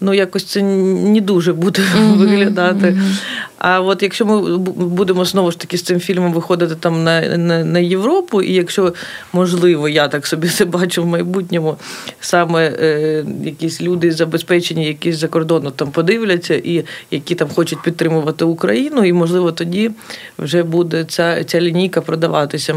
[0.00, 2.16] ну якось це не дуже буде mm-hmm.
[2.16, 2.86] виглядати.
[2.86, 3.22] Mm-hmm.
[3.58, 7.64] А от якщо ми будемо знову ж таки з цим фільмом виходити там на, на
[7.64, 8.94] на, Європу, і якщо
[9.32, 11.76] можливо, я так собі це бачу в майбутньому,
[12.20, 18.44] саме е, якісь люди забезпечені, якісь за кордону там подивляться, і які там хочуть підтримувати
[18.44, 19.90] Україну, і можливо тоді
[20.38, 22.74] вже буде ця, ця лінійка продаватися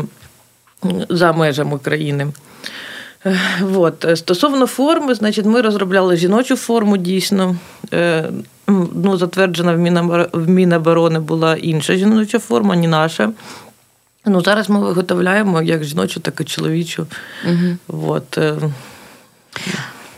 [1.10, 2.28] за межами країни.
[3.62, 4.06] Вот.
[4.16, 7.56] Стосовно форми, значить, ми розробляли жіночу форму дійсно.
[7.94, 8.30] Е,
[8.68, 9.74] ну, Затверджена
[10.34, 13.32] в Міноборони була інша жіноча форма, не наша.
[14.26, 17.08] Ну, Зараз ми виготовляємо як жіночу, так і чоловічу.
[17.46, 18.04] Угу.
[18.10, 18.40] От.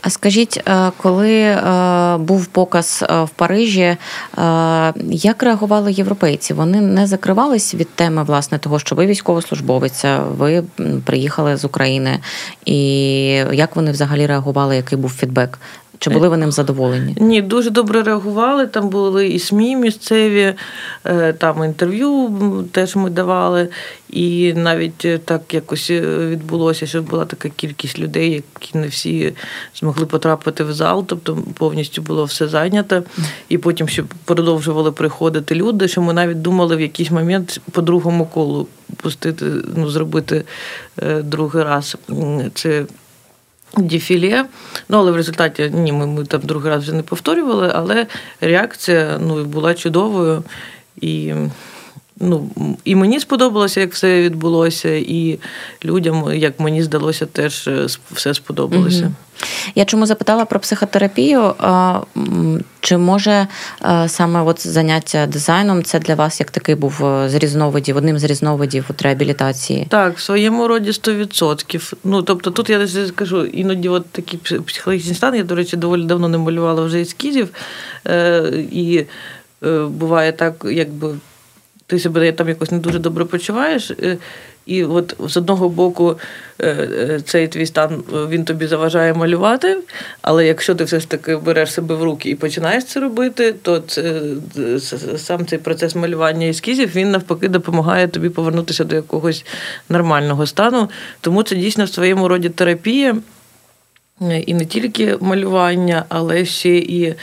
[0.02, 3.96] А скажіть, е, коли е, був показ е, в Парижі,
[5.06, 6.54] як реагували європейці?
[6.54, 10.64] Вони не закривались від теми власне того, що ви військовослужбовиця, ви
[11.04, 12.18] приїхали з України,
[12.64, 12.76] і
[13.52, 14.76] як вони взагалі реагували?
[14.76, 15.58] Який був фідбек?
[16.02, 17.16] Чи були ви ним задоволені?
[17.20, 18.66] Ні, дуже добре реагували.
[18.66, 20.54] Там були і СМІ місцеві,
[21.04, 22.30] е, там інтерв'ю
[22.72, 23.68] теж ми давали.
[24.10, 29.34] І навіть е, так якось е, відбулося, що була така кількість людей, які не всі
[29.74, 33.02] змогли потрапити в зал, тобто повністю було все зайнято.
[33.48, 38.26] І потім ще продовжували приходити люди, що ми навіть думали в якийсь момент по другому
[38.26, 40.44] колу пустити, ну, зробити
[41.22, 41.96] другий раз.
[42.54, 42.84] Це
[43.76, 44.44] дефіле.
[44.88, 48.06] Ну, але в результаті ні, ми, ми там другий раз вже не повторювали, але
[48.40, 50.44] реакція ну, була чудовою.
[51.00, 51.34] І
[52.22, 52.50] ну,
[52.84, 55.38] і мені сподобалося, як все відбулося, і
[55.84, 59.04] людям, як мені здалося, теж е, все сподобалося.
[59.04, 59.14] Угу.
[59.74, 61.54] Я чому запитала про психотерапію?
[62.80, 63.46] Чи може
[64.06, 68.24] саме от заняття дизайном це для вас як такий був е, з різновидів, одним з
[68.24, 69.86] різновидів от реабілітації?
[69.88, 71.94] Так, в своєму роді 100%.
[72.04, 76.28] Ну тобто, тут я скажу, іноді от такі психологічні стани, я, до речі, доволі давно
[76.28, 77.48] не малювала вже ескізів,
[78.06, 79.04] е, і
[79.88, 81.14] буває так, якби
[81.92, 83.90] ти себе там якось не дуже добре почуваєш.
[83.90, 84.16] Е,
[84.66, 86.18] і от з одного боку
[86.58, 89.78] е, е, цей твій стан він тобі заважає малювати,
[90.22, 93.78] але якщо ти все ж таки береш себе в руки і починаєш це робити, то
[93.78, 94.20] це,
[95.16, 99.44] сам цей процес малювання ескізів він навпаки допомагає тобі повернутися до якогось
[99.88, 100.90] нормального стану.
[101.20, 103.16] Тому це дійсно в своєму роді терапія,
[104.46, 107.14] і не тільки малювання, але ще і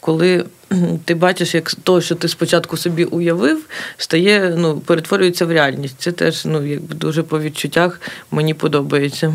[0.00, 0.44] коли
[1.04, 3.64] ти бачиш, як то, що ти спочатку собі уявив,
[3.96, 5.96] стає, ну, перетворюється в реальність.
[5.98, 8.00] Це теж ну, якби дуже по відчуттях
[8.30, 9.34] мені подобається.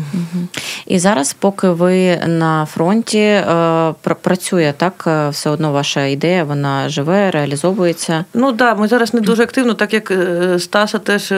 [0.86, 6.88] І зараз, поки ви на фронті, е, працює так, е, все одно ваша ідея, вона
[6.88, 8.24] живе, реалізовується.
[8.34, 11.32] Ну так, ми зараз не дуже активно, так як е, Стаса теж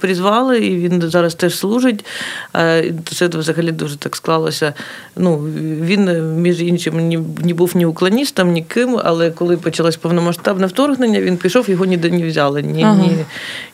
[0.00, 2.04] призвали, і він зараз теж служить.
[3.14, 4.74] Це взагалі дуже так склалося.
[5.16, 5.36] Ну,
[5.80, 6.98] Він, між іншим,
[7.42, 12.10] ні був ні уклоністом, ні ким, але коли почалось повномасштабне вторгнення, він пішов, його ніде
[12.10, 12.62] не взяли.
[12.62, 12.94] Ні ага.
[12.96, 13.24] ні,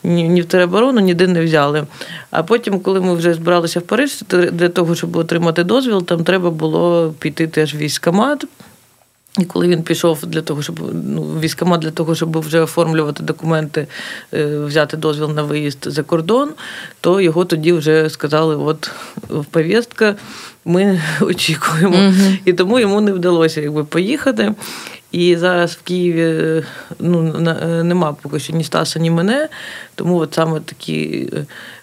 [0.05, 1.87] ні, ні в тероборону, ніде не взяли.
[2.31, 6.51] А потім, коли ми вже збиралися в Париж, для того, щоб отримати дозвіл, там треба
[6.51, 8.45] було піти теж в військкомат.
[9.39, 13.87] І коли він пішов для того, щоб ну, військомат для того, щоб вже оформлювати документи,
[14.35, 16.51] е, взяти дозвіл на виїзд за кордон,
[17.01, 18.91] то його тоді вже сказали: от
[19.51, 20.15] повістка,
[20.65, 21.97] ми очікуємо.
[21.97, 22.37] Угу.
[22.45, 24.55] І тому йому не вдалося якби поїхати.
[25.17, 26.65] І зараз в Києві
[26.99, 29.49] ну, е, нема поки що ні Стаса, ні мене.
[29.95, 31.29] Тому от саме такі,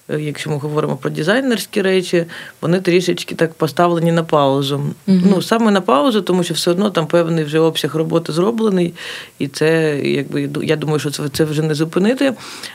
[0.09, 2.25] е, якщо ми говоримо про дизайнерські речі,
[2.61, 4.75] вони трішечки так поставлені на паузу.
[5.07, 5.19] Угу.
[5.25, 8.93] Ну, Саме на паузу, тому що все одно там певний вже обсяг роботи зроблений,
[9.39, 12.33] і це, якби я думаю, що це це вже не зупинити.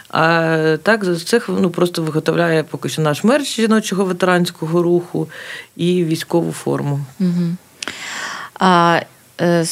[0.08, 5.28] А так, це ну, просто виготовляє поки що наш мерч жіночого ветеранського руху
[5.76, 7.00] і військову форму.
[7.20, 7.56] Угу.
[8.54, 9.06] А Е,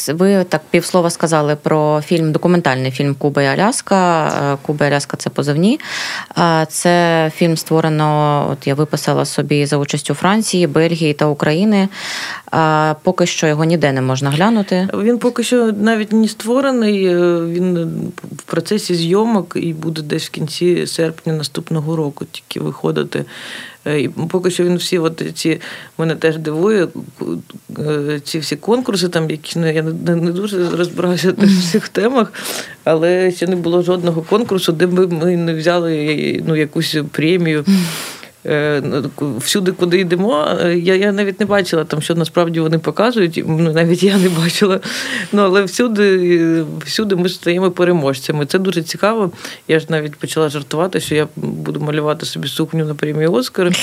[0.09, 4.27] ви так півслова сказали про фільм, документальний фільм Куба і Аляска.
[4.53, 5.81] Е, Куба і Аляска це позивні.
[6.69, 11.89] Це фільм створено, от я виписала собі за участю Франції, Бельгії та України.
[13.03, 14.89] Поки що його ніде не можна глянути.
[14.95, 17.07] Він поки що навіть не створений.
[17.07, 17.89] Е, він
[18.33, 23.25] в процесі зйомок і буде десь в кінці серпня наступного року тільки виходити.
[23.87, 25.61] Е, і Поки що він всі, от ці
[25.99, 26.89] мене теж дивує,
[27.79, 32.33] е, ці всі конкурси, там які ну, я не, не дуже розбираюся в цих темах,
[32.85, 37.65] але ще не було жодного конкурсу, де б ми не взяли ну, якусь премію.
[38.49, 38.83] Е,
[39.39, 43.45] всюди, куди йдемо, е, я я навіть не бачила там, що насправді вони показують.
[43.47, 44.81] Ну навіть я не бачила.
[45.33, 48.47] Ну але всюди, всюди ми стаємо переможцями.
[48.47, 49.31] Це дуже цікаво.
[49.69, 53.73] Я ж навіть почала жартувати, що я буду малювати собі сукню на премію Оскар.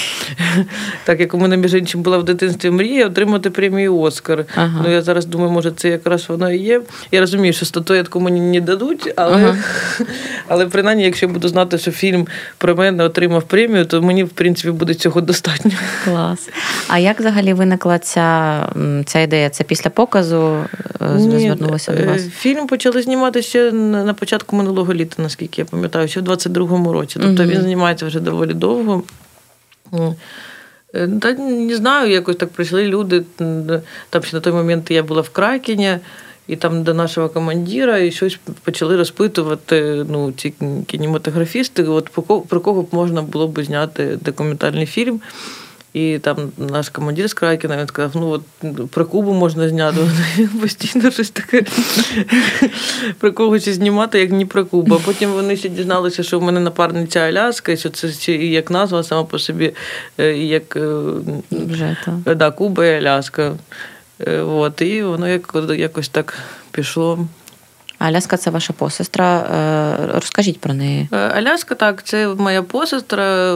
[1.05, 4.45] Так як у мене між іншим була в дитинстві мрія отримати премію Оскар.
[4.55, 4.81] Ага.
[4.83, 6.81] Ну я зараз думаю, може це якраз воно і є.
[7.11, 9.57] Я розумію, що статуетку мені не дадуть, але ага.
[10.47, 14.29] але принаймні, якщо я буду знати, що фільм про мене отримав премію, то мені в
[14.29, 15.71] принципі принципі, буде цього достатньо.
[16.03, 16.49] Клас.
[16.87, 18.69] А як взагалі виникла ця
[19.05, 19.49] ця ідея?
[19.49, 20.65] Це після показу
[21.01, 22.21] е, Ні, звернулося до вас?
[22.21, 26.93] Е, фільм почали знімати ще на початку минулого літа, наскільки я пам'ятаю, ще в 22-му
[26.93, 27.19] році.
[27.21, 27.51] Тобто угу.
[27.51, 29.03] він знімається вже доволі довго.
[30.93, 33.23] Е, та не знаю, якось так прийшли люди.
[34.09, 35.97] Там ще на той момент я була в Кракені
[36.47, 40.53] і там до нашого командира і щось почали розпитувати ну, ці
[40.87, 42.09] кінематографісти, от
[42.47, 45.21] про кого б можна було б зняти документальний фільм.
[45.93, 48.41] І там наш командир з Крайкіна він сказав, ну от
[48.91, 49.97] про Кубу можна зняти.
[50.37, 51.63] Він постійно щось таке
[53.19, 54.95] про когось знімати, як ні про Кубу.
[54.95, 59.03] А потім вони ще дізналися, що в мене напарниця Аляска, і що це як назва
[59.03, 59.73] сама по собі,
[60.17, 60.89] е, як е,
[61.51, 63.55] Вже, да, Куба і Аляска.
[64.27, 65.27] Е, от, І воно
[65.73, 66.37] якось так
[66.71, 67.27] пішло.
[68.03, 69.37] Аляска це ваша посестра.
[69.37, 71.07] Е, розкажіть про неї.
[71.11, 73.55] Е, Аляска, так, це моя посестра.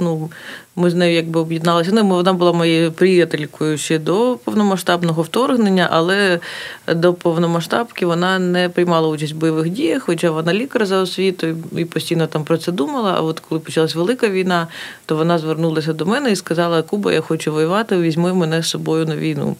[0.00, 0.30] Ну,
[0.76, 1.90] ми з нею якби об'єдналися.
[1.94, 6.40] Ну, вона була моєю приятелькою ще до повномасштабного вторгнення, але
[6.86, 11.84] до повномасштабки вона не приймала участь в бойових діях, хоча вона лікар за освітою і
[11.84, 13.14] постійно там про це думала.
[13.16, 14.68] А от коли почалась велика війна,
[15.06, 19.06] то вона звернулася до мене і сказала: Куба, я хочу воювати, візьми мене з собою
[19.06, 19.56] на війну.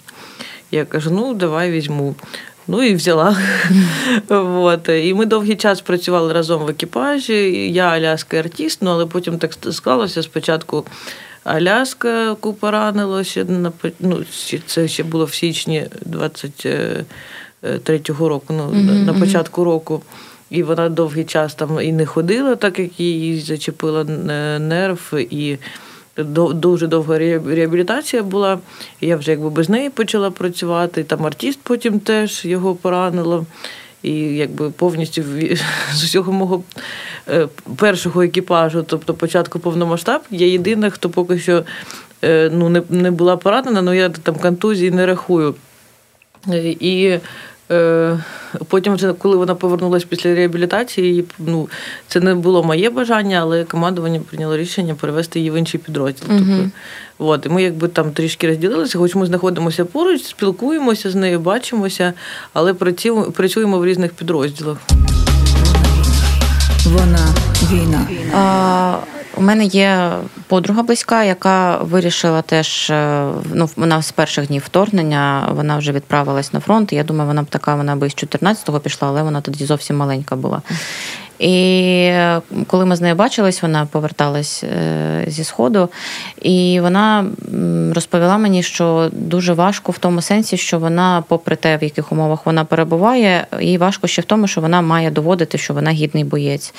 [0.70, 2.14] Я кажу, ну давай візьму.
[2.68, 3.36] Ну і взяла.
[4.28, 4.88] От.
[4.88, 7.72] І ми довгий час працювали разом в екіпажі.
[7.72, 10.84] Я Аляска артист, ну але потім так склалося спочатку.
[11.44, 13.46] Аляска поранило ще
[14.00, 14.24] ну,
[14.66, 19.04] це ще було в січні 23-го року, ну, mm-hmm.
[19.04, 20.02] на початку року.
[20.50, 24.04] І вона довгий час там і не ходила, так як її зачепила
[24.58, 25.12] нерв.
[25.30, 25.58] і
[26.24, 28.58] дуже довга реабілітація була.
[29.00, 31.04] Я вже якби без неї почала працювати.
[31.04, 33.46] Там артист потім теж його поранило.
[34.02, 35.22] І якби повністю
[35.92, 36.62] з усього мого
[37.28, 41.64] е, першого екіпажу, тобто початку повномасштабки, я єдина, хто поки що
[42.24, 45.54] е, ну, не не була поранена, але я там контузії не рахую.
[46.48, 47.18] Е, і
[48.68, 51.68] потім, вже коли вона повернулася після реабілітації, ну
[52.08, 56.28] це не було моє бажання, але командування прийняло рішення перевести її в інший підрозділ.
[56.28, 56.70] Uh-huh.
[57.18, 61.40] Тобто, от, і ми якби там трішки розділилися, хоч ми знаходимося поруч, спілкуємося з нею,
[61.40, 62.12] бачимося,
[62.52, 64.78] але працюємо, працюємо в різних підрозділах.
[66.84, 67.34] Вона
[67.72, 68.08] війна.
[68.34, 68.96] А,
[69.38, 70.10] у мене є
[70.46, 72.92] подруга близька, яка вирішила теж
[73.54, 76.92] ну, вона з перших днів вторгнення, вона вже відправилась на фронт.
[76.92, 80.36] Я думаю, вона б така, вона би з 14-го пішла, але вона тоді зовсім маленька
[80.36, 80.62] була.
[81.38, 82.12] І
[82.66, 85.88] коли ми з нею бачились, вона поверталась е, зі сходу,
[86.42, 87.26] і вона
[87.94, 92.46] розповіла мені, що дуже важко в тому сенсі, що вона, попри те, в яких умовах
[92.46, 96.74] вона перебуває, їй важко ще в тому, що вона має доводити, що вона гідний боєць.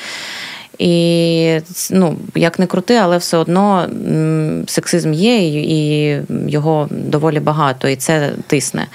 [0.79, 1.59] І
[1.91, 3.89] ну, як не крути, але все одно
[4.67, 8.87] сексизм є, і його доволі багато, і це тисне.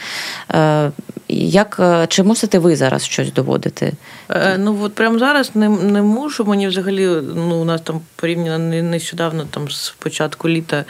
[0.54, 0.90] Е,
[1.28, 3.92] як е, чи мусите ви зараз щось доводити?
[4.30, 6.44] Е, ну от прямо зараз не не мушу.
[6.44, 10.84] Мені взагалі ну у нас там порівняно нещодавно, там з початку літа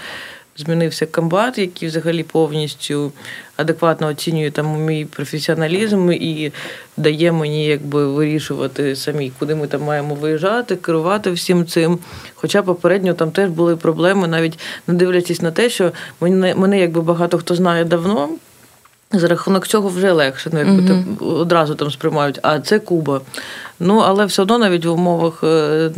[0.57, 3.13] змінився комбат, який взагалі повністю
[3.57, 6.53] адекватно оцінює там мій професіоналізм і
[6.97, 11.99] дає мені якби вирішувати самі, куди ми там маємо виїжджати, керувати всім цим.
[12.35, 17.01] Хоча попередньо там теж були проблеми, навіть не дивлячись на те, що мене, мене якби
[17.01, 18.29] багато хто знає давно.
[19.13, 21.37] За рахунок цього вже легше, ну якби uh-huh.
[21.37, 23.21] одразу там сприймають, а це Куба.
[23.81, 25.91] Ну але все одно навіть в умовах е,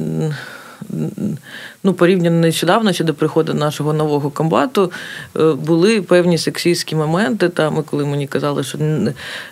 [1.84, 4.92] ну, порівняно нещодавно, ще до приходу нашого нового комбату,
[5.36, 7.48] е, були певні сексистські моменти.
[7.48, 8.78] Там, коли мені казали, що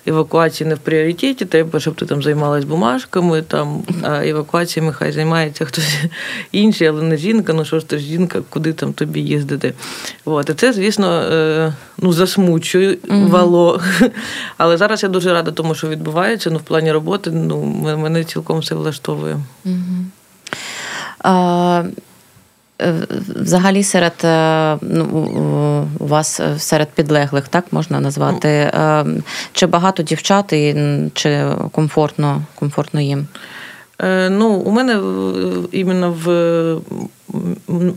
[0.06, 5.64] евакуація не в пріоритеті, треба, щоб ти там займалась бумажками, там, а евакуаціями хай займається
[5.64, 5.96] хтось
[6.52, 7.52] інший, але не жінка.
[7.52, 9.74] Ну що ж ти жінка, куди там тобі їздити?
[10.24, 10.50] От.
[10.50, 13.72] І це, звісно, е, ну, засмучувало.
[13.74, 14.10] Mm-hmm.
[14.56, 16.50] Але зараз я дуже рада тому, що відбувається.
[16.50, 17.62] Ну, в плані роботи ну,
[17.96, 19.36] мене цілком все влаштовує.
[19.66, 20.04] Mm-hmm.
[22.82, 22.92] Е,
[23.36, 25.04] взагалі, серед е, ну,
[25.98, 29.04] у вас серед підлеглих, так можна назвати, е,
[29.52, 30.76] чи багато дівчат і
[31.14, 33.26] чи комфортно комфортно їм?
[34.30, 35.00] Ну, У мене
[35.72, 36.26] іменно в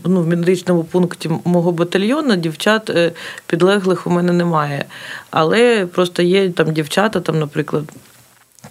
[0.04, 3.12] ну, в медичному пункті мого батальйону дівчат
[3.46, 4.84] підлеглих у мене немає.
[5.30, 7.84] Але просто є там дівчата, там, наприклад,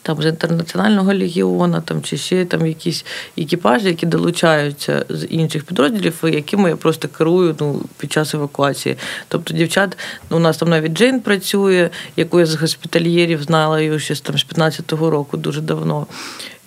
[0.02, 3.06] там з інтернаціонального легіона, там чи ще там якісь
[3.38, 8.98] екіпажі, які долучаються з інших підрозділів, якими я просто керую ну, під час евакуації.
[9.28, 9.98] Тобто, дівчат,
[10.30, 14.38] ну, у нас там навіть Джейн працює, яку я з госпітальєрів знала її ще там
[14.38, 16.08] з 15-го року дуже давно.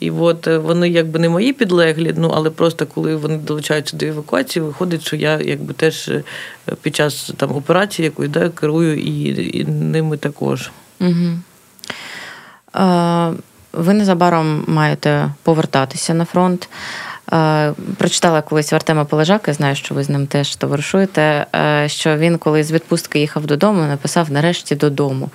[0.00, 4.06] І от е, вони якби не мої підлеглі, ну але просто коли вони долучаються до
[4.06, 6.22] евакуації, виходить, що я якби теж е,
[6.83, 10.70] під час там операції якої да, керую і, і ними також.
[11.00, 11.38] Угу.
[13.74, 16.68] Е, ви незабаром маєте повертатися на фронт.
[17.33, 21.46] Е, прочитала колись в Артема Полежака, знаю, що ви з ним теж товаришуєте.
[21.56, 25.30] Е, що він, коли з відпустки їхав додому, написав нарешті додому.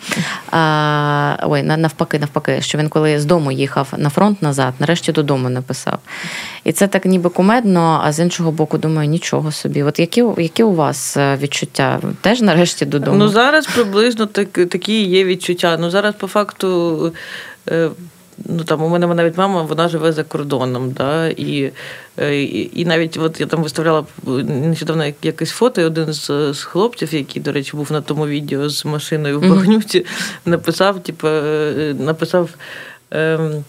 [1.43, 6.00] Ой, навпаки, навпаки, що він, коли з дому їхав на фронт назад, нарешті додому написав.
[6.63, 9.84] І це так ніби кумедно, а з іншого боку, думаю, нічого собі.
[9.84, 12.00] От які які у вас відчуття?
[12.21, 13.17] Теж нарешті додому?
[13.17, 15.78] Ну зараз приблизно так, такі є відчуття.
[15.80, 17.13] Ну зараз по факту.
[18.38, 20.91] Ну там у мене навіть мама, вона живе за кордоном.
[20.91, 21.71] Да, І
[22.17, 24.06] е, і, і навіть от я там виставляла
[24.48, 28.69] нещодавно якесь фото, і один з, з хлопців, який, до речі, був на тому відео
[28.69, 30.06] з машиною в Багнюці,
[30.45, 31.28] написав, типу,
[32.04, 32.50] написав.
[33.12, 33.64] Ем,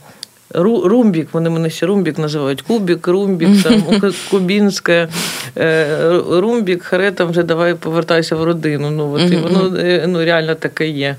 [0.55, 2.63] Румбік, вони мене ще Румбік називають.
[2.63, 3.83] Кубік, Румбік, там,
[4.31, 5.09] Кубінське,
[5.57, 8.91] е, Румбік, харе, там вже давай повертайся в родину.
[8.91, 11.17] Ну, от, і воно е, ну, реально таке є.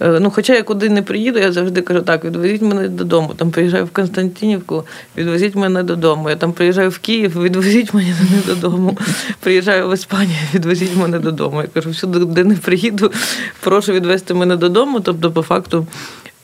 [0.00, 3.34] Е, ну, Хоча я куди не приїду, я завжди кажу, так, відвезіть мене додому.
[3.36, 4.84] Там приїжджаю в Константинівку,
[5.16, 6.30] відвезіть мене додому.
[6.30, 8.14] Я там приїжджаю в Київ, відвезіть мене
[8.46, 8.98] додому.
[9.40, 11.62] Приїжджаю в Іспанію, відвезіть мене додому.
[11.62, 13.12] Я кажу, всюди, де не приїду,
[13.60, 15.00] прошу відвезти мене додому.
[15.00, 15.86] Тобто, по факту.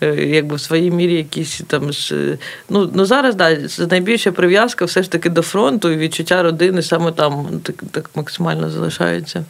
[0.02, 2.38] Е, якби в своїй мірі якісь там ж.
[2.68, 3.58] Ну ну зараз да,
[3.90, 8.70] найбільша прив'язка все ж таки до фронту і відчуття родини саме там так так максимально
[8.70, 9.44] залишається.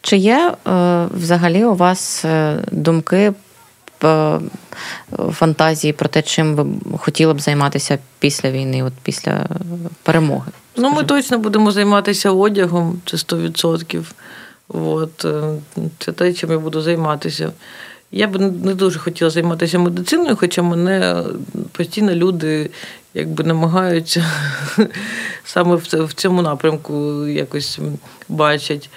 [0.00, 3.32] Чи є е, взагалі у вас е, думки
[5.32, 6.66] фантазії про те, чим ви
[6.98, 9.46] хотіли б займатися після війни, от після
[10.02, 10.52] перемоги?
[10.76, 14.04] Ну, ми точно будемо займатися одягом, це 100%.
[14.68, 15.26] От,
[15.98, 17.52] Це те, чим я буду займатися.
[18.12, 21.24] Я б не дуже хотіла займатися медициною, хоча мене
[21.72, 22.70] постійно люди
[23.14, 24.24] якби намагаються
[25.44, 27.78] саме в цьому напрямку якось
[28.28, 28.90] бачать.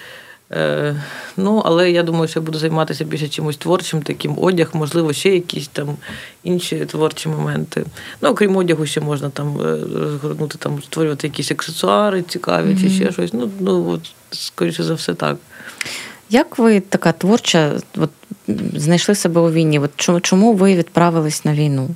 [0.52, 0.96] Е,
[1.36, 5.34] ну, але я думаю, що я буду займатися більше чимось творчим, таким одяг, можливо, ще
[5.34, 5.96] якісь там
[6.44, 7.84] інші творчі моменти.
[8.20, 12.82] Ну, окрім одягу, ще можна там е, розгорнути, там створювати якісь аксесуари цікаві mm-hmm.
[12.82, 13.32] чи ще щось.
[13.32, 14.00] Ну, ну от,
[14.30, 15.36] скоріше за все, так.
[16.32, 18.10] Як ви така творча, от,
[18.74, 19.78] знайшли себе у війні?
[19.78, 21.88] От Чому ви відправились на війну?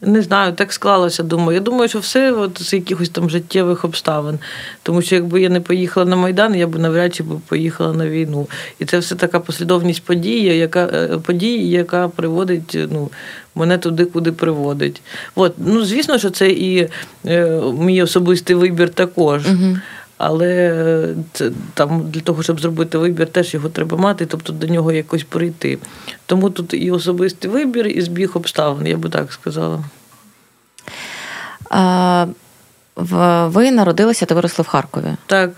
[0.00, 1.22] Не знаю, так склалося.
[1.22, 1.54] Думаю.
[1.54, 4.38] Я думаю, що все от з якихось там життєвих обставин.
[4.82, 8.46] Тому що якби я не поїхала на Майдан, я б навряд чи поїхала на війну.
[8.78, 13.10] І це все така послідовність подій, яка е, подій, яка приводить ну,
[13.54, 15.02] мене туди, куди приводить.
[15.34, 16.88] От, ну звісно, що це і
[17.26, 19.46] е, мій особистий вибір також.
[19.46, 19.76] Угу.
[20.24, 24.92] Але це там для того, щоб зробити вибір, теж його треба мати, тобто до нього
[24.92, 25.78] якось прийти.
[26.26, 29.84] Тому тут і особистий вибір, і збіг обставин, я би так сказала.
[31.70, 32.26] А,
[33.46, 35.16] Ви народилися та виросли в Харкові.
[35.26, 35.50] Так.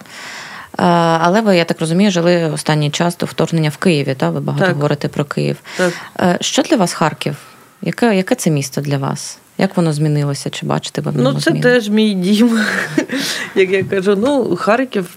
[0.76, 4.32] Але ви, я так розумію, жили останній час до вторгнення в Києві, так?
[4.32, 4.74] ви багато так.
[4.74, 5.56] говорите про Київ.
[5.76, 5.92] Так.
[6.40, 7.36] Що для вас Харків?
[7.82, 9.38] Яке яке це місто для вас?
[9.58, 10.50] Як воно змінилося?
[10.50, 11.60] Чи бачите ви Ну, це зміни?
[11.62, 12.60] теж мій дім.
[13.54, 15.16] Як я кажу, ну, Харків.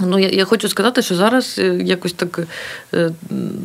[0.00, 2.40] Ну, я я хочу сказати, що зараз е, якось так,
[2.94, 3.10] е,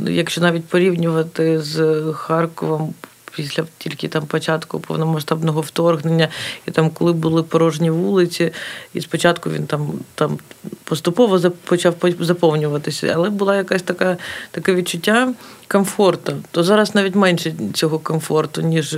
[0.08, 2.94] якщо навіть порівнювати з Харковом
[3.36, 6.28] після тільки там початку повномасштабного вторгнення,
[6.68, 8.52] і там, коли були порожні вулиці,
[8.94, 10.40] і спочатку він там там
[10.84, 14.18] поступово почав заповнюватися, але була якась така
[14.52, 15.34] таке відчуття
[15.68, 16.34] комфорту.
[16.52, 18.98] То зараз навіть менше цього комфорту, ніж,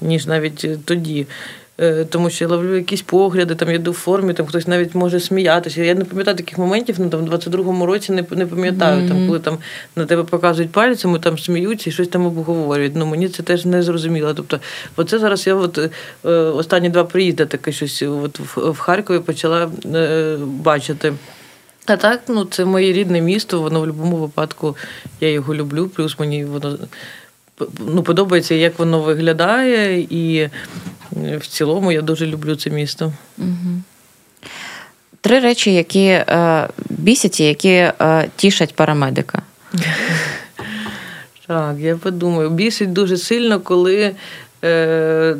[0.00, 1.26] ніж навіть тоді.
[1.80, 4.94] Е, тому що я ловлю якісь погляди, там я йду в формі, там хтось навіть
[4.94, 5.82] може сміятися.
[5.82, 9.08] Я не пам'ятаю таких моментів, ну там в 22-му році не не пам'ятаю, mm-hmm.
[9.08, 9.58] там, коли там
[9.96, 12.96] на тебе показують пальцями, там сміються і щось там обговорюють.
[12.96, 14.34] Ну мені це теж не зрозуміло.
[14.34, 14.60] Тобто,
[14.96, 15.78] оце зараз я от
[16.24, 21.12] е, останні два приїзди таке щось от в, в Харкові почала е, бачити.
[21.86, 24.76] А так, ну це моє рідне місто, воно в будь-якому випадку
[25.20, 26.78] я його люблю, плюс мені воно
[27.78, 30.48] ну, подобається, як воно виглядає, і
[31.12, 33.12] в цілому я дуже люблю це місто.
[33.38, 33.82] Угу.
[35.20, 39.42] Три речі, які е, бісять і які е, тішать парамедика.
[41.46, 44.14] Так, я подумаю, бісить дуже сильно, коли
[44.64, 45.36] е,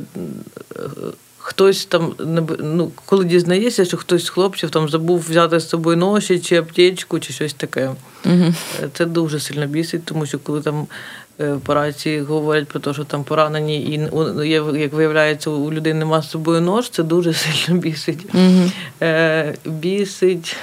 [1.38, 2.14] хтось там
[2.60, 7.20] ну, коли дізнається, що хтось з хлопців там забув взяти з собою ноші чи аптечку,
[7.20, 7.90] чи щось таке.
[8.24, 8.54] Угу.
[8.92, 11.24] Це дуже сильно бісить, тому що коли там Е,
[11.64, 14.11] по рації говорять про те, що там поранені, і
[14.78, 18.26] як виявляється, у людини нема з собою нож, це дуже сильно бісить.
[18.35, 19.57] Mm-hmm.
[19.64, 20.57] Бісить.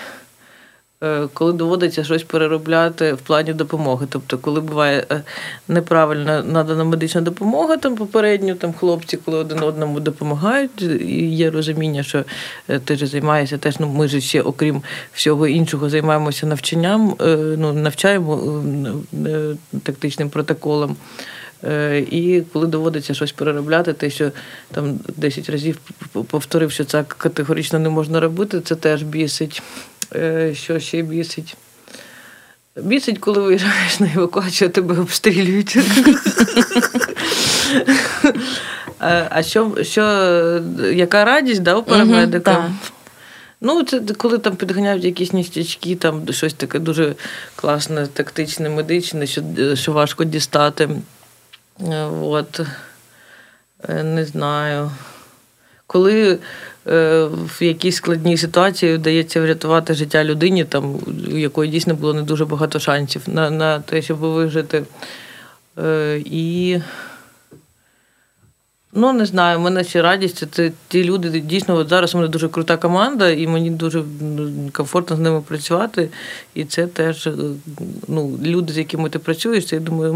[1.04, 4.08] Е, коли доводиться щось переробляти в плані допомоги.
[4.10, 5.22] Тобто, коли буває е,
[5.68, 12.04] неправильно надана медична допомога, там попередньо там хлопці, коли один одному допомагають, і є розуміння,
[12.04, 12.24] що
[12.70, 13.80] е, ти ж займаєшся теж.
[13.80, 14.82] Ну ми ж ще, окрім
[15.14, 17.16] всього іншого, займаємося навчанням,
[17.58, 18.64] ну навчаємо
[19.84, 20.96] тактичним протоколом.
[22.12, 24.32] І коли доводиться щось переробляти, те, що
[24.72, 25.78] там 10 разів
[26.28, 29.62] повторив, що це категорично не можна робити, це теж бісить.
[30.16, 31.58] Е, що ще бісить?
[32.76, 35.78] Бісить, коли виїжджаєш на евакуацію, тебе обстрілюють.
[39.30, 40.04] А що, що,
[40.94, 42.58] яка радість да, у парамедика?
[42.58, 42.74] Угу,
[43.62, 47.16] ну, це коли там підганяють якісь ністячки, там щось таке дуже
[47.56, 49.44] класне, тактичне, медичне, що
[49.74, 50.90] що важко дістати.
[51.80, 52.62] Е, от.
[53.90, 54.92] Е, не знаю.
[55.92, 56.40] Коли
[56.88, 60.96] Е, в якійсь складній ситуації вдається врятувати життя людині, там
[61.34, 64.84] у якої дійсно було не дуже багато шансів на на те, щоб вижити.
[65.78, 66.80] Е, і
[68.94, 70.44] Ну, не знаю, в мене ще радість.
[70.52, 74.70] Це ті люди, дійсно, от зараз у мене дуже крута команда, і мені дуже ну,
[74.74, 76.10] комфортно з ними працювати.
[76.56, 77.30] І це теж
[78.08, 80.14] ну, люди, з якими ти працюєш, це я думаю,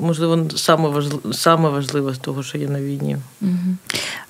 [0.00, 3.16] можливо, саме важливе, саме важливе з того, що є на війні.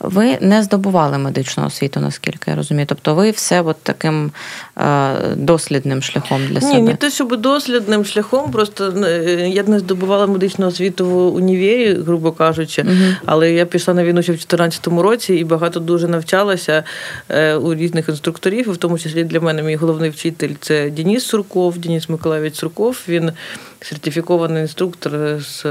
[0.01, 2.86] Ви не здобували медичну освіту, наскільки я розумію.
[2.86, 4.30] Тобто ви все от таким
[4.76, 6.74] е, дослідним шляхом для себе?
[6.74, 11.94] Ні, не те, щоб дослідним шляхом, просто е, я не здобувала медичну освіту в універі,
[11.94, 13.14] грубо кажучи, угу.
[13.26, 16.84] але я пішла на війну ще в 2014 році і багато дуже навчалася
[17.28, 21.78] е, у різних інструкторів, в тому числі для мене мій головний вчитель це Деніс Сурков,
[21.78, 23.01] Деніс Миколаївич Сурков.
[23.09, 23.32] Він
[23.80, 25.64] сертифікований інструктор з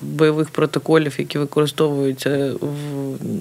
[0.00, 2.52] бойових протоколів, які використовуються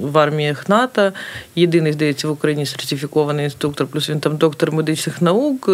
[0.02, 1.12] в, арміях НАТО.
[1.56, 5.70] Єдиний, здається, в Україні сертифікований інструктор, плюс він там доктор медичних наук,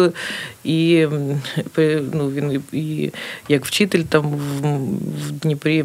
[0.64, 1.06] і
[2.12, 3.12] ну, він і
[3.48, 4.30] як вчитель там
[5.22, 5.84] в Дніпрі.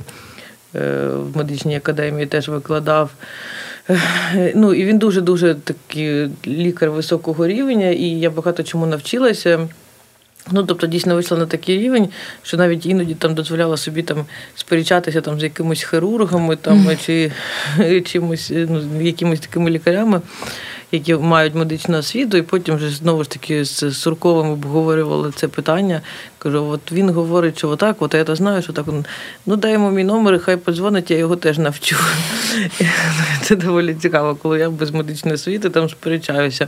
[0.76, 3.09] Е, в медичній академії теж викладав.
[3.89, 9.67] Е, ну і він дуже-дуже такий лікар високого рівня, і я багато чому навчилася.
[10.51, 12.09] Ну, тобто, дійсно вийшла на такий рівень,
[12.41, 17.32] що навіть іноді там дозволяла собі там сперечатися там з якимось хірургами там, чи
[18.05, 20.22] чимось, ну, якимось такими лікарями
[20.91, 26.01] які мають медичну освіту, і потім вже знову ж таки з Сурковим обговорювали це питання.
[26.40, 28.86] Кажу, от він говорить, що отак, от я то знаю, що так.
[29.46, 31.96] Ну дай йому мій номер, і хай подзвонить, я його теж навчу.
[33.42, 36.68] Це доволі цікаво, коли я без медичної освіти там сперечаюся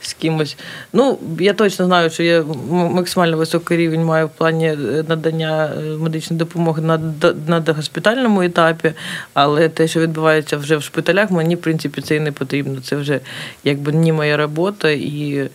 [0.00, 0.56] з кимось.
[0.92, 5.80] Ну, я точно знаю, що я максимально високий рівень маю в плані е, надання е,
[5.80, 6.98] медичної допомоги на
[7.46, 8.92] на госпітальному етапі,
[9.34, 12.80] але те, що відбувається вже в шпиталях, мені в принципі це і не потрібно.
[12.80, 13.20] Це вже
[13.64, 15.50] якби не моя робота, і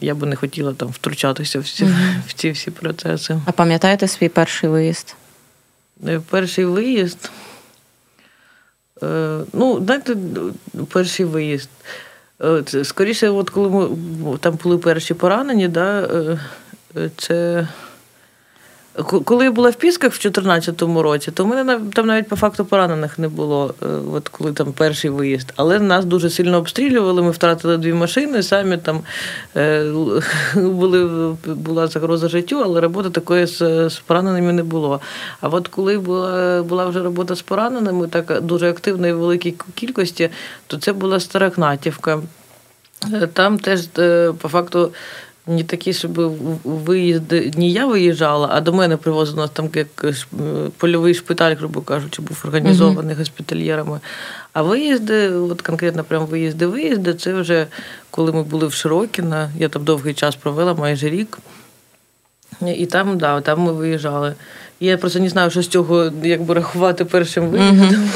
[0.00, 3.40] я би не хотіла там втручатися в ці, mm в ці всі процеси.
[3.46, 5.14] А пам'ятаєте свій перший виїзд?
[6.06, 7.30] Е, перший виїзд.
[9.02, 10.16] Е, ну, знаєте,
[10.92, 11.68] перший виїзд.
[12.82, 13.88] Скоріше, от коли ми
[14.38, 16.08] там були перші поранені, да,
[17.16, 17.68] це
[19.04, 22.64] коли я була в Пісках в 2014 році, то в мене там навіть по факту
[22.64, 25.52] поранених не було, е, от коли там перший виїзд.
[25.56, 27.22] Але нас дуже сильно обстрілювали.
[27.22, 29.00] Ми втратили дві машини, самі там
[29.56, 29.92] е,
[30.54, 35.00] були, була загроза життю, але роботи такої з, з пораненими не було.
[35.40, 40.30] А от коли була була вже робота з пораненими, так дуже активної великій кількості,
[40.66, 42.20] то це була Старокнатівка.
[43.12, 43.86] Е, там теж
[44.40, 44.92] по факту
[45.46, 46.12] не такі, щоб
[46.64, 50.14] виїзди не я виїжджала, а до мене привозили нас там як е,
[50.76, 53.18] польовий шпиталь, грубо кажучи, був організований uh-huh.
[53.18, 54.00] госпітальєрами.
[54.52, 57.66] А виїзди, от конкретно прям виїзди-виїзди, це вже
[58.10, 61.38] коли ми були в Широкіна, я там довгий час провела, майже рік.
[62.76, 64.34] І там, да, там ми виїжджали.
[64.80, 68.10] Я просто не знаю, що з цього якби рахувати першим виїздом.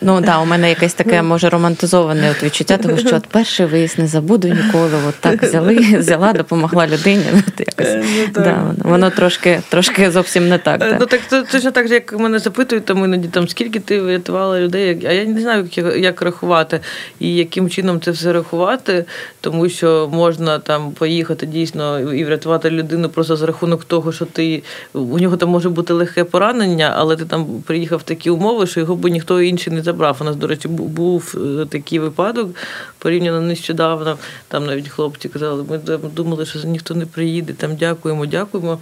[0.00, 3.98] Ну да, у мене якесь таке може романтизоване от відчуття, того що от перший виїзд
[3.98, 4.90] не забуду ніколи.
[5.08, 7.24] От так взяли, взяла, допомогла людині.
[7.48, 8.44] От якось е, ну, так.
[8.44, 10.82] да, воно трошки трошки зовсім не так.
[10.82, 14.60] Е, ну так це точно так, як мене запитують, там іноді там скільки ти врятувала
[14.60, 16.80] людей, а я не знаю, як, як рахувати
[17.20, 19.04] і яким чином це все рахувати,
[19.40, 24.62] тому що можна там поїхати дійсно і врятувати людину просто за рахунок того, що ти
[24.92, 28.80] у нього там може бути легке поранення, але ти там приїхав в такі умови, що
[28.80, 30.16] його би ніхто інший не забрав.
[30.20, 32.54] У нас, до речі, був е, такий випадок
[32.98, 34.18] порівняно нещодавно.
[34.48, 35.78] Там навіть хлопці казали, ми
[36.16, 37.52] думали, що ніхто не приїде.
[37.52, 38.78] Там дякуємо, дякуємо.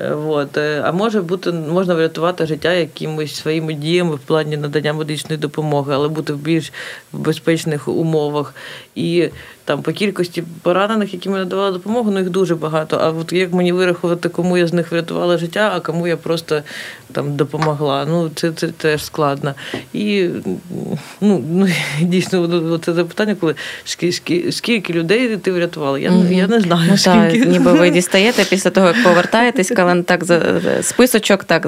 [0.00, 0.56] Е, от.
[0.56, 5.94] Е, а може бути, можна врятувати життя якимись своїми діями в плані надання медичної допомоги,
[5.94, 6.72] але бути в більш
[7.12, 8.54] безпечних умовах.
[8.94, 9.28] І
[9.70, 12.98] там по кількості поранених, які мені надавали допомогу, ну їх дуже багато.
[13.02, 16.62] А от як мені вирахувати, кому я з них врятувала життя, а кому я просто
[17.12, 18.06] там допомогла.
[18.08, 19.54] Ну це це теж складно.
[19.92, 20.28] І
[21.20, 21.68] ну, ну
[22.00, 25.98] дійсно це запитання, коли скільки, скільки людей ти врятувала?
[25.98, 26.32] Я mm-hmm.
[26.32, 26.88] я не знаю.
[26.90, 27.40] Ну, скільки.
[27.40, 30.24] Так, Ніби ви дістаєте після того, як повертаєтесь, коли так
[30.82, 31.66] списочок, так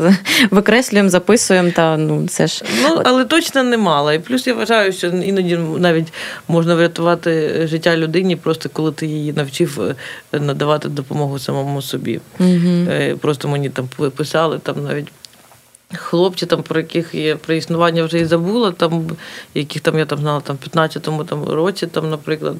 [0.50, 1.70] викреслюємо, записуємо.
[1.70, 4.12] Та ну це ж ну але точно немало.
[4.12, 6.12] І плюс я вважаю, що іноді навіть
[6.48, 9.80] можна врятувати життя людині, просто коли ти її навчив
[10.32, 12.20] е, надавати допомогу самому собі.
[12.40, 13.16] Mm-hmm.
[13.16, 15.08] Просто мені там писали там навіть.
[15.94, 19.06] Хлопці, там, про яких я про існування вже і забула, там,
[19.54, 22.56] яких там я там знала там, в 15-му там, році, там, наприклад,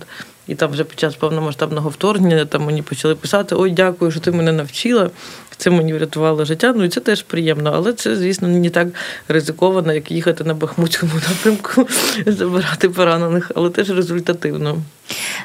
[0.46, 4.30] І там вже під час повномасштабного вторгнення там мені почали писати: Ой, дякую, що ти
[4.30, 5.10] мене навчила.
[5.56, 6.74] Це мені врятувало життя.
[6.76, 8.88] Ну і це теж приємно, але це, звісно, не так
[9.28, 11.88] ризиковано, як їхати на Бахмутському напрямку,
[12.26, 14.78] забирати поранених, але теж результативно.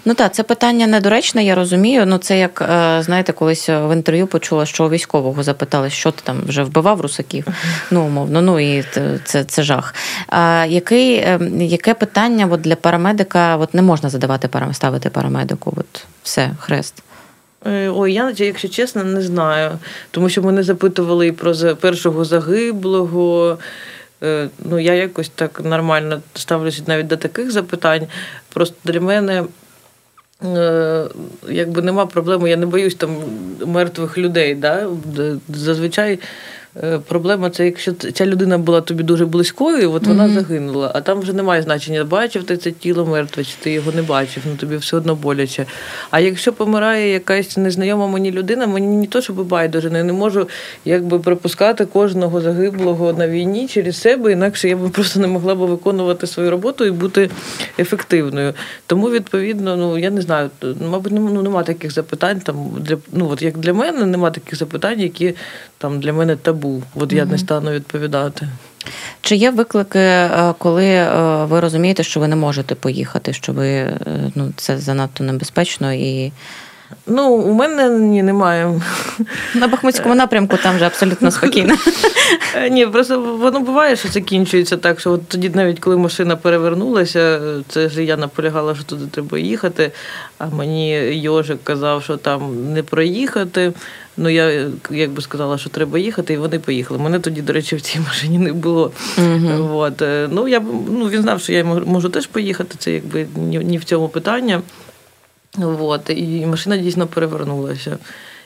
[0.07, 2.05] Ну так, це питання недоречне, я розумію.
[2.05, 6.21] Ну це як е, знаєте, колись в інтерв'ю почула, що у військового запитали, що ти
[6.23, 7.47] там вже вбивав русаків.
[7.91, 8.83] Ну, умовно, ну і
[9.23, 9.95] це це жах.
[10.27, 15.73] А який, е, Яке питання от для парамедика от не можна задавати ставити парамедику?
[15.77, 17.03] От все, хрест.
[17.65, 19.71] Е, ой, я якщо чесно, не знаю.
[20.11, 23.57] Тому що мене запитували і про першого загиблого.
[24.23, 28.07] Е, ну, я якось так нормально ставлюся навіть до таких запитань.
[28.49, 29.43] Просто для мене
[31.49, 33.15] якби нема проблеми, я не боюсь там
[33.65, 34.55] мертвих людей.
[34.55, 34.87] Да?
[35.49, 36.19] Зазвичай Е,
[37.07, 40.33] проблема це якщо ця людина була тобі дуже близькою, от вона mm-hmm.
[40.33, 44.01] загинула, а там вже немає значення, бачив ти це тіло мертве, чи ти його не
[44.01, 45.65] бачив, ну тобі все одно боляче.
[46.11, 50.47] А якщо помирає якась незнайома мені людина, мені не то, щоб байдуже, я не можу
[50.85, 55.57] якби пропускати кожного загиблого на війні через себе, інакше я б просто не могла б
[55.57, 57.29] виконувати свою роботу і бути
[57.79, 58.53] ефективною.
[58.87, 60.49] Тому, відповідно, ну я не знаю,
[60.91, 62.39] мабуть, ну немає таких запитань.
[62.39, 65.33] Там для ну от як для мене, немає таких запитань, які
[65.77, 66.83] там для мене табу.
[66.95, 68.47] От я не стану відповідати.
[69.21, 73.67] Чи є виклики, е, коли е, ви розумієте, що ви не можете поїхати, що ви
[73.69, 73.97] е,
[74.35, 76.31] ну це занадто небезпечно і.
[77.07, 78.81] Ну, у мене ні, немає.
[79.55, 81.75] На Бахмутському напрямку там вже абсолютно спокійно.
[82.71, 87.89] Ні, просто воно буває, що закінчується так, що от тоді, навіть коли машина перевернулася, це
[87.89, 89.91] ж я наполягала, що туди треба їхати,
[90.37, 93.73] а мені Йожик казав, що там не проїхати.
[94.17, 96.99] Ну, я якби сказала, що треба їхати, і вони поїхали.
[96.99, 98.91] Мене тоді, до речі, в цій машині не було.
[99.17, 99.75] Uh-huh.
[99.75, 100.03] От.
[100.31, 100.59] Ну, я
[100.89, 104.61] ну, Він знав, що я можу теж поїхати, це якби ні, ні в цьому питання.
[105.57, 106.09] От.
[106.09, 107.97] І машина дійсно перевернулася.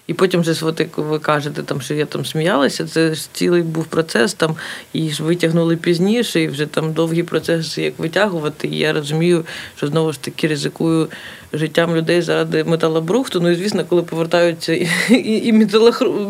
[0.08, 3.62] І потім же, от, як ви кажете, там, що я там сміялася, це ж цілий
[3.62, 4.56] був процес, там
[4.94, 8.68] її ж витягнули пізніше, і вже там довгі процеси, як витягувати.
[8.68, 9.46] І я розумію,
[9.78, 11.10] що знову ж таки ризикую
[11.54, 13.42] життям людей заради металобрухту.
[13.42, 15.54] Ну і звісно, коли повертаються і і, і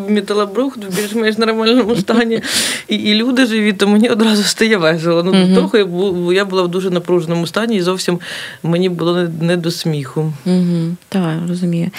[0.09, 2.41] металобрухт в більш-менш нормальному стані,
[2.87, 5.23] і і люди живі, то мені одразу стає весело.
[5.23, 8.19] Ну, mm Трохи я була, я була в дуже напруженому стані, і зовсім
[8.63, 10.33] мені було не, не до сміху.
[10.47, 11.89] mm Так, розумію.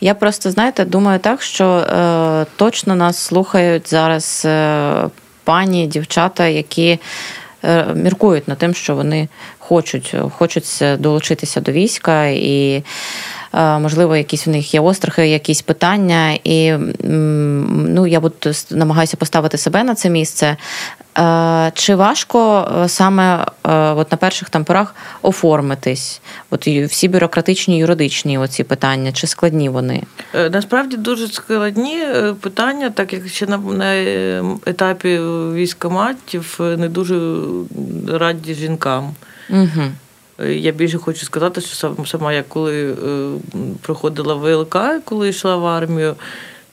[0.00, 5.08] Я просто, знаєте, думаю так, що е, точно нас слухають зараз е,
[5.44, 6.98] пані, дівчата, які.
[7.64, 9.28] Е, міркують над тим, що вони
[9.70, 12.82] хочуть, хочуть долучитися до війська і.
[13.54, 16.72] Е, можливо, якісь в них є острахи, якісь питання, і
[17.04, 18.34] ну я буду
[18.70, 20.56] намагаюся поставити себе на це місце.
[21.18, 26.20] Е, чи важко е, саме от на перших там порах оформитись?
[26.50, 30.02] От всі бюрократичні юридичні оці питання, чи складні вони?
[30.50, 31.98] Насправді дуже складні
[32.40, 33.94] питання, так як ще на, на
[34.66, 35.18] етапі
[35.54, 37.32] військоматів не дуже
[38.08, 39.14] раді жінкам.
[39.50, 40.48] Угу.
[40.48, 42.96] Я більше хочу сказати, що сама я коли е,
[43.82, 46.14] проходила ВЛК, коли йшла в армію,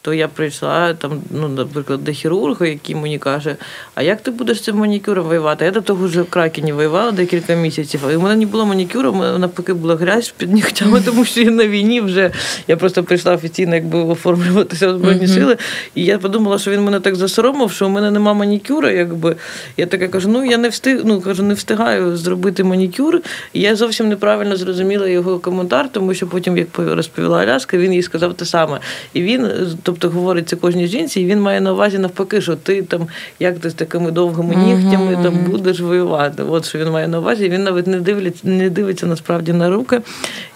[0.07, 3.55] то я прийшла там, ну, наприклад, до хірурга, який мені каже,
[3.95, 5.65] а як ти будеш цим манікюром воювати?
[5.65, 9.13] Я до того вже в Кракені воювала декілька місяців, і в мене не було манікюру,
[9.13, 12.31] мене навпаки була грязь під нігтями, тому що я на війні вже
[12.67, 15.57] я просто прийшла офіційно, якби оформлюватися в Збройні сили.
[15.95, 18.91] І я подумала, що він мене так засоромив, що у мене нема манікюра.
[18.91, 19.35] Якби
[19.77, 23.21] я така кажу, ну я не встиг, ну кажу, не встигаю зробити манікюр.
[23.53, 28.01] І я зовсім неправильно зрозуміла його коментар, тому що потім, як розповіла Аляска, він їй
[28.01, 28.79] сказав те саме.
[29.13, 29.49] І він,
[29.83, 33.07] тобто тобто говориться кожній жінці, і він має на увазі навпаки, що ти там,
[33.39, 35.23] як ти з такими довгими нігтями uh-huh.
[35.23, 36.43] там будеш воювати.
[36.43, 37.49] От що він має на увазі.
[37.49, 40.01] Він навіть не дивиться, не дивиться насправді на руки.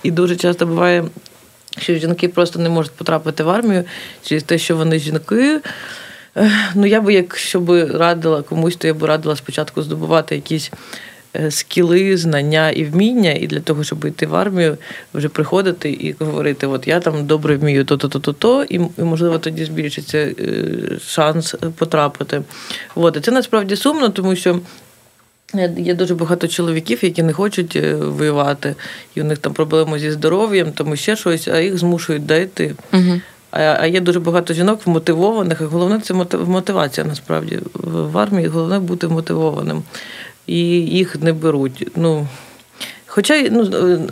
[0.03, 1.03] І дуже часто буває,
[1.77, 3.83] що жінки просто не можуть потрапити в армію
[4.23, 5.59] через те, що вони жінки.
[6.75, 10.71] Ну, я би, якщо би радила комусь, то я б радила спочатку здобувати якісь
[11.49, 14.77] скіли, знання і вміння, і для того, щоб йти в армію,
[15.13, 19.65] вже приходити і говорити: от я там добре вмію то-то, то-то, то, і можливо тоді
[19.65, 20.35] збільшиться е,
[21.07, 22.41] шанс потрапити.
[22.95, 23.17] От.
[23.17, 24.59] І це насправді сумно, тому що.
[25.77, 28.75] Є дуже багато чоловіків, які не хочуть е, воювати,
[29.15, 32.75] і у них там проблеми зі здоров'ям, тому ще щось, а їх змушують дойти.
[32.93, 33.21] Угу.
[33.51, 38.47] А є дуже багато жінок вмотивованих, і головне це мотивація насправді в армії.
[38.47, 39.83] Головне бути мотивованим
[40.47, 41.87] і їх не беруть.
[41.95, 42.27] Ну,
[43.13, 43.63] Хоча ну,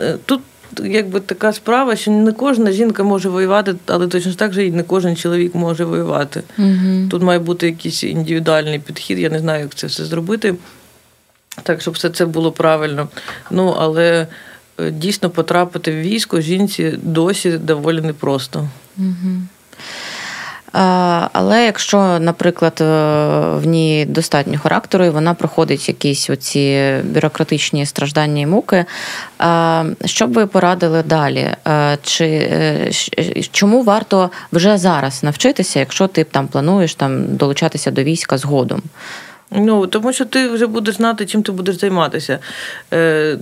[0.02, 0.42] е, тут
[0.84, 4.84] якби така справа, що не кожна жінка може воювати, але точно так же і не
[4.84, 6.44] кожен чоловік може воювати.
[6.58, 7.08] Угу.
[7.10, 10.56] Тут має бути якийсь індивідуальний підхід, я не знаю, як це все зробити,
[11.64, 13.08] так, щоб все це було правильно.
[13.52, 14.28] Ну, але
[14.80, 18.68] е, дійсно потрапити в військо жінці досі доволі непросто.
[18.98, 19.42] Угу.
[20.72, 22.86] Але якщо, наприклад, е,
[23.56, 28.86] в ній достатньо характеру, і вона проходить якісь оці бюрократичні страждання і муки,
[30.06, 31.48] що б ви порадили далі?
[32.04, 32.92] Чи е,
[33.52, 38.82] чому варто вже зараз навчитися, якщо ти там плануєш там долучатися до війська згодом?
[39.52, 42.40] Ну, тому що ти вже будеш знати, чим ти будеш займатися.
[42.94, 43.38] Е,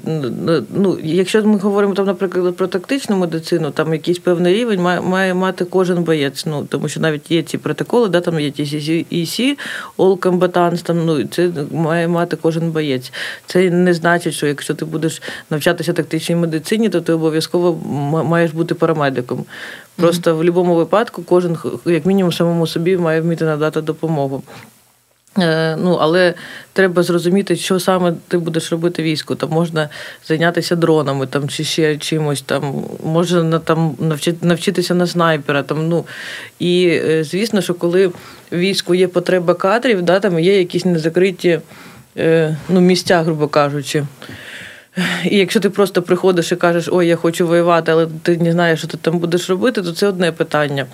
[0.76, 5.34] ну, Якщо ми говоримо, там, наприклад, про тактичну медицину, там якийсь певний рівень має має
[5.34, 6.46] мати кожен боєць.
[6.46, 8.64] Ну, Тому що навіть є ці протоколи, да, там є ті
[9.12, 9.58] EC,
[9.98, 13.14] All Combatants, там, ну, це має мати кожен боєць.
[13.46, 17.74] Це не значить, що якщо ти будеш навчатися тактичній медицині, то ти обов'язково
[18.24, 19.46] маєш бути парамедиком.
[19.96, 20.34] Просто mm-hmm.
[20.34, 24.44] в будь-якому випадку кожен, як мінімум, самому собі має вміти надати допомогу.
[25.40, 26.34] Е, ну, але
[26.74, 29.36] треба зрозуміти, що саме ти будеш робити війську.
[29.36, 29.90] Там можна
[30.28, 33.96] зайнятися дронами там, чи ще чимось, там, можна там
[34.42, 35.64] навчитися на снайпера.
[35.64, 36.06] Там, ну.
[36.60, 38.12] І е, звісно, що коли
[38.52, 41.60] війську є потреба кадрів, да, там є якісь незакриті
[42.18, 44.06] е, ну, місця, грубо кажучи.
[45.26, 48.80] І якщо ти просто приходиш і кажеш, ой, я хочу воювати, але ти не знаєш,
[48.80, 50.86] що ти там будеш робити, то це одне питання.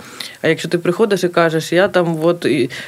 [0.41, 2.47] А якщо ти приходиш і кажеш, я там от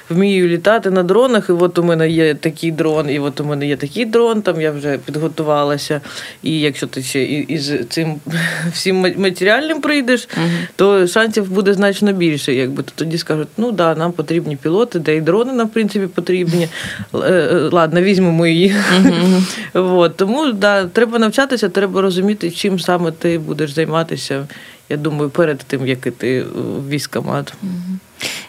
[0.10, 3.68] вмію літати на дронах, і от у мене є такий дрон, і от у мене
[3.68, 6.02] є такий дрон, там я вже підготувалася.
[6.44, 8.16] І якщо ти ще із цим
[8.72, 10.48] всім матеріальним прийдеш, угу.
[10.76, 12.54] то шансів буде значно більше.
[12.54, 16.08] Якби то тоді скажуть, ну да, нам потрібні пілоти, де і дрони нам в принципі
[16.08, 16.68] потрібні.
[17.14, 18.76] Е, е, ладно, візьмемо її.
[19.74, 20.10] Угу.
[20.16, 24.48] Тому да, треба треба навчатися, треба розуміти, чим саме ти будеш займатися.
[24.90, 27.54] Я думаю, перед тим як іти в військомат.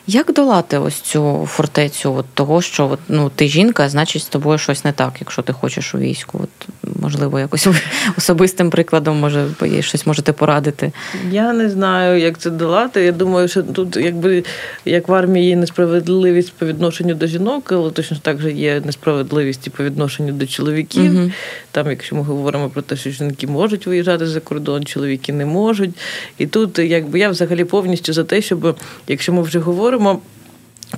[0.09, 4.59] Як долати ось цю фортецю от того, що от, ну, ти жінка, значить з тобою
[4.59, 6.41] щось не так, якщо ти хочеш у війську?
[6.43, 6.69] От,
[7.03, 7.69] Можливо, якось
[8.19, 9.49] особистим прикладом, може,
[9.81, 10.93] щось можете порадити?
[11.31, 13.03] Я не знаю, як це долати.
[13.03, 14.45] Я думаю, що тут, якби
[14.85, 19.67] як в армії є несправедливість по відношенню до жінок, але точно так же є несправедливість
[19.67, 21.15] і по відношенню до чоловіків.
[21.15, 21.31] Угу.
[21.71, 25.91] Там, якщо ми говоримо про те, що жінки можуть виїжджати за кордон, чоловіки не можуть.
[26.39, 30.21] І тут, якби я взагалі повністю за те, щоб якщо ми вже говоримо.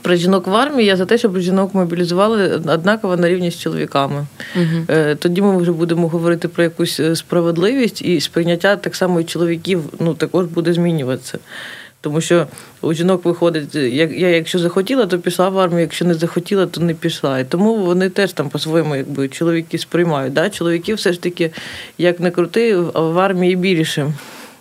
[0.02, 4.26] Про жінок в армії я за те, щоб жінок мобілізували однаково на рівні з чоловіками.
[4.56, 9.24] uh Тоді ми вже будемо говорити про якусь е, справедливість і сприйняття так само і
[9.24, 11.38] чоловіків ну, також буде змінюватися.
[12.00, 12.46] Тому що
[12.80, 16.80] у жінок виходить, як я якщо захотіла, то пішла в армію, якщо не захотіла, то
[16.80, 17.38] не пішла.
[17.38, 20.32] І тому вони теж там по-своєму, якби чоловіки сприймають.
[20.32, 20.50] Да?
[20.50, 21.50] Чоловіки все ж таки,
[21.98, 24.12] як не крути, в армії більше.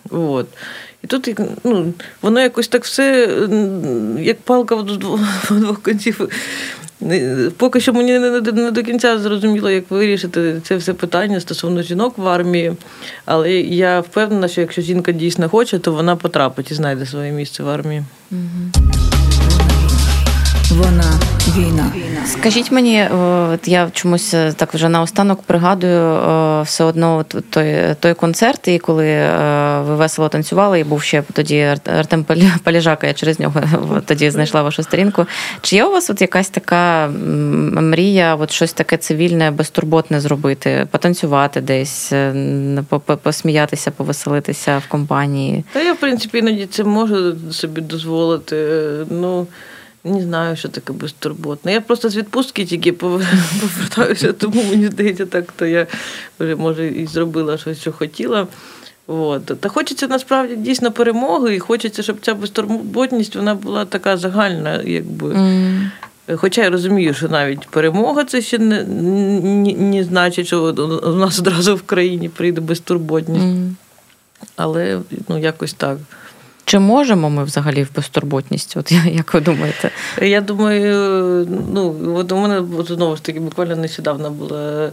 [0.09, 0.47] От.
[1.07, 3.29] Тут ну, воно якось так все,
[4.19, 4.83] як палка в
[5.49, 6.29] двох кінців.
[7.57, 12.27] Поки що мені не, до кінця зрозуміло, як вирішити це все питання стосовно жінок в
[12.27, 12.73] армії.
[13.25, 17.63] Але я впевнена, що якщо жінка дійсно хоче, то вона потрапить і знайде своє місце
[17.63, 18.03] в армії.
[20.71, 21.19] Вона
[21.57, 21.91] війна.
[22.25, 23.07] Скажіть мені,
[23.53, 26.21] от я чомусь е, так вже наостанок пригадую
[26.63, 31.75] все одно той той концерт, і коли е, ви весело танцювали, і був ще тоді
[31.85, 32.25] Артем
[32.63, 33.61] Паліжака, я через нього
[34.05, 35.25] тоді знайшла вашу сторінку.
[35.61, 37.07] Чи є у вас от якась така
[37.81, 42.83] мрія, от щось таке цивільне, безтурботне зробити, потанцювати десь, е,
[43.23, 45.63] посміятися, повеселитися в компанії?
[45.73, 48.87] Та я, в принципі, іноді це можу собі дозволити.
[49.09, 49.47] Ну.
[50.07, 51.73] Не знаю, що таке безтурботне.
[51.73, 52.93] Я просто з відпустки тільки
[53.61, 55.87] повертаюся, тому мені здається, так то я
[56.39, 58.47] вже може і зробила щось, що хотіла.
[59.07, 59.45] От.
[59.45, 65.29] Та хочеться насправді дійсно перемоги, і хочеться, щоб ця безтурботність вона була така загальна, якби.
[65.29, 65.89] Mm.
[66.35, 70.63] Хоча я розумію, що навіть перемога це ще не не, не значить, що
[71.03, 73.45] у нас одразу в країні прийде безтурботність.
[73.45, 73.71] Mm.
[74.55, 75.97] Але ну, якось так.
[76.67, 78.77] Чи можемо ми взагалі в безтурботність?
[78.77, 79.91] От як ви думаєте?
[80.21, 84.91] Я думаю, ну от у мене знову ж таки буквально нещодавно була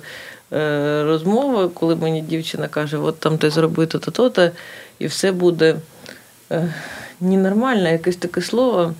[0.53, 4.51] е, розмова, коли мені дівчина каже: От там ти зроби то-то, то-то,
[4.99, 5.77] і все буде
[6.53, 6.75] е,
[7.21, 8.95] ненормально, якесь таке слово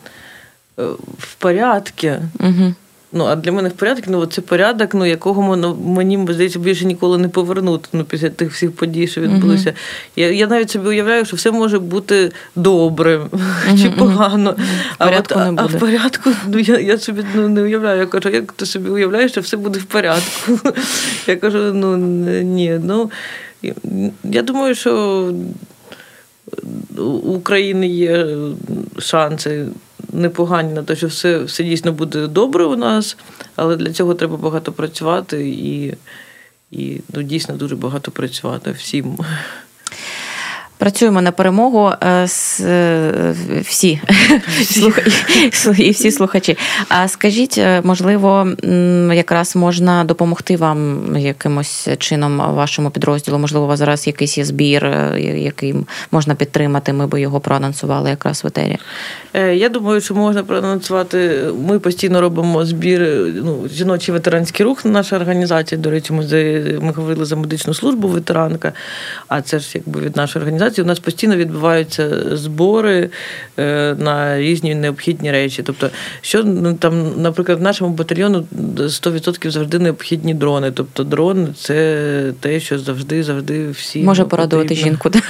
[0.79, 0.83] е,
[1.19, 2.07] в порядку.
[2.41, 2.75] Угу.
[3.17, 6.85] Ну, а для мене в порядку, ну це порядок, ну якого ну, мені здається більше
[6.85, 9.71] ніколи не повернути ну, після тих всіх подій, що відбулося.
[9.71, 10.11] Uh-huh.
[10.17, 13.83] Я я навіть собі уявляю, що все може бути добре uh-huh.
[13.83, 14.57] чи погано.
[14.99, 15.55] А от, буде.
[15.57, 18.01] а в порядку ну, я я собі ну, не уявляю.
[18.01, 20.59] Я кажу, як ти собі уявляєш, що все буде в порядку?
[21.27, 21.97] Я кажу, ну
[22.43, 22.81] ні.
[22.85, 23.11] ну
[24.25, 25.33] Я думаю, що
[26.99, 28.27] у України є
[28.99, 29.67] шанси
[30.15, 33.17] непогані на те, що все все дійсно буде добре у нас,
[33.57, 35.95] але для цього треба багато працювати і
[36.71, 39.19] і ну, дійсно дуже багато працювати всім.
[40.85, 42.29] Працюємо на перемогу е,
[42.61, 44.01] е, всі
[45.79, 46.59] і всі слухачі.
[46.89, 48.49] А скажіть, е, можливо,
[49.15, 53.39] якраз можна допомогти вам якимось чином вашому підрозділу?
[53.39, 54.87] Можливо, у вас зараз якийсь є збір,
[55.37, 55.75] який
[56.11, 56.93] можна підтримати.
[56.93, 58.79] Ми би його проанонсували якраз в етері.
[59.55, 61.45] Я думаю, що можна проанонсувати.
[61.69, 63.01] Ми постійно робимо збір.
[63.45, 64.85] Ну, жіночий ветеранський рух.
[64.85, 65.81] Наша організація.
[65.81, 66.25] До речі, ми
[66.81, 68.73] ми говорили за медичну службу ветеранка,
[69.29, 73.11] а це ж якби від нашої організації організації у нас постійно відбуваються збори
[73.59, 75.63] е, на різні необхідні речі.
[75.63, 78.47] Тобто, що ну, там, наприклад, в нашому батальйону
[78.77, 80.71] 100% завжди необхідні дрони.
[80.71, 85.11] Тобто, дрон це те, що завжди, завжди всі може порадувати жінку.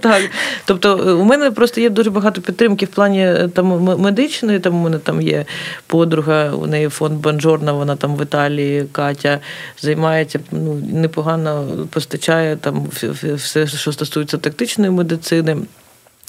[0.00, 0.22] Так.
[0.64, 3.66] Тобто, у мене просто є дуже багато підтримки в плані е, там
[3.98, 4.58] медичної.
[4.58, 5.44] Там у мене там є
[5.86, 9.40] подруга, у неї фонд Банжорна, вона там в Італії, Катя
[9.80, 12.86] займається ну, непогано постачає там
[13.34, 15.56] все, що стосується стосується тактичної медицини.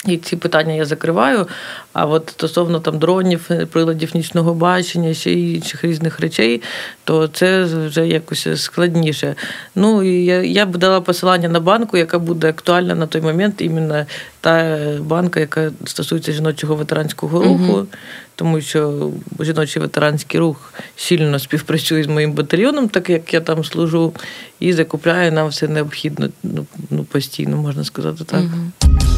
[0.06, 1.46] І ці питання я закриваю.
[1.92, 6.62] А от стосовно там дронів, приладів нічного бачення, ще інших різних речей,
[7.04, 9.34] то це вже якось складніше.
[9.74, 13.60] Ну і я я б дала посилання на банку, яка буде актуальна на той момент,
[13.60, 14.06] іменно
[14.40, 17.86] та банка, яка стосується жіночого ветеранського руху, угу.
[18.34, 24.12] тому що жіночий ветеранський рух сильно співпрацює з моїм батальйоном, так як я там служу,
[24.60, 28.42] і закупляє нам все необхідне ну, ну постійно, можна сказати так.
[28.42, 29.17] Угу.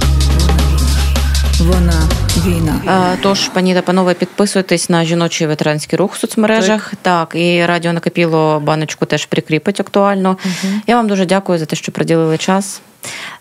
[1.61, 2.09] Вона
[2.47, 2.81] війна.
[2.87, 6.91] А, тож, пані та панове, підписуйтесь на жіночий ветеранський рух в соцмережах.
[7.03, 10.29] Так, так і радіо накопіло баночку теж прикріпить актуально.
[10.45, 10.73] Угу.
[10.87, 12.81] Я вам дуже дякую за те, що приділили час.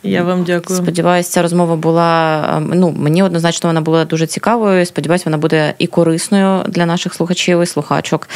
[0.04, 0.80] Я вам дякую.
[0.80, 2.44] Сподіваюся, ця розмова була.
[2.58, 4.86] Ем, ну мені однозначно вона була дуже цікавою.
[4.86, 8.30] Сподіваюся, вона буде і корисною для наших слухачів і слухачок.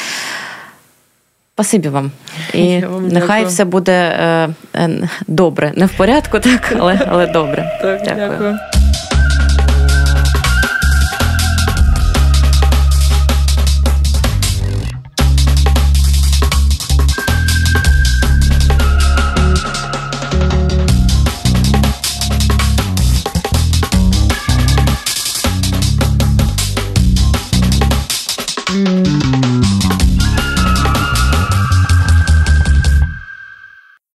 [1.55, 2.11] Спасибі вам.
[2.53, 3.47] І вам нехай дякую.
[3.47, 5.71] все буде е, е, добре.
[5.75, 7.79] Не в порядку, так, але але добре.
[7.81, 8.29] Так, дякую.
[8.29, 8.57] дякую.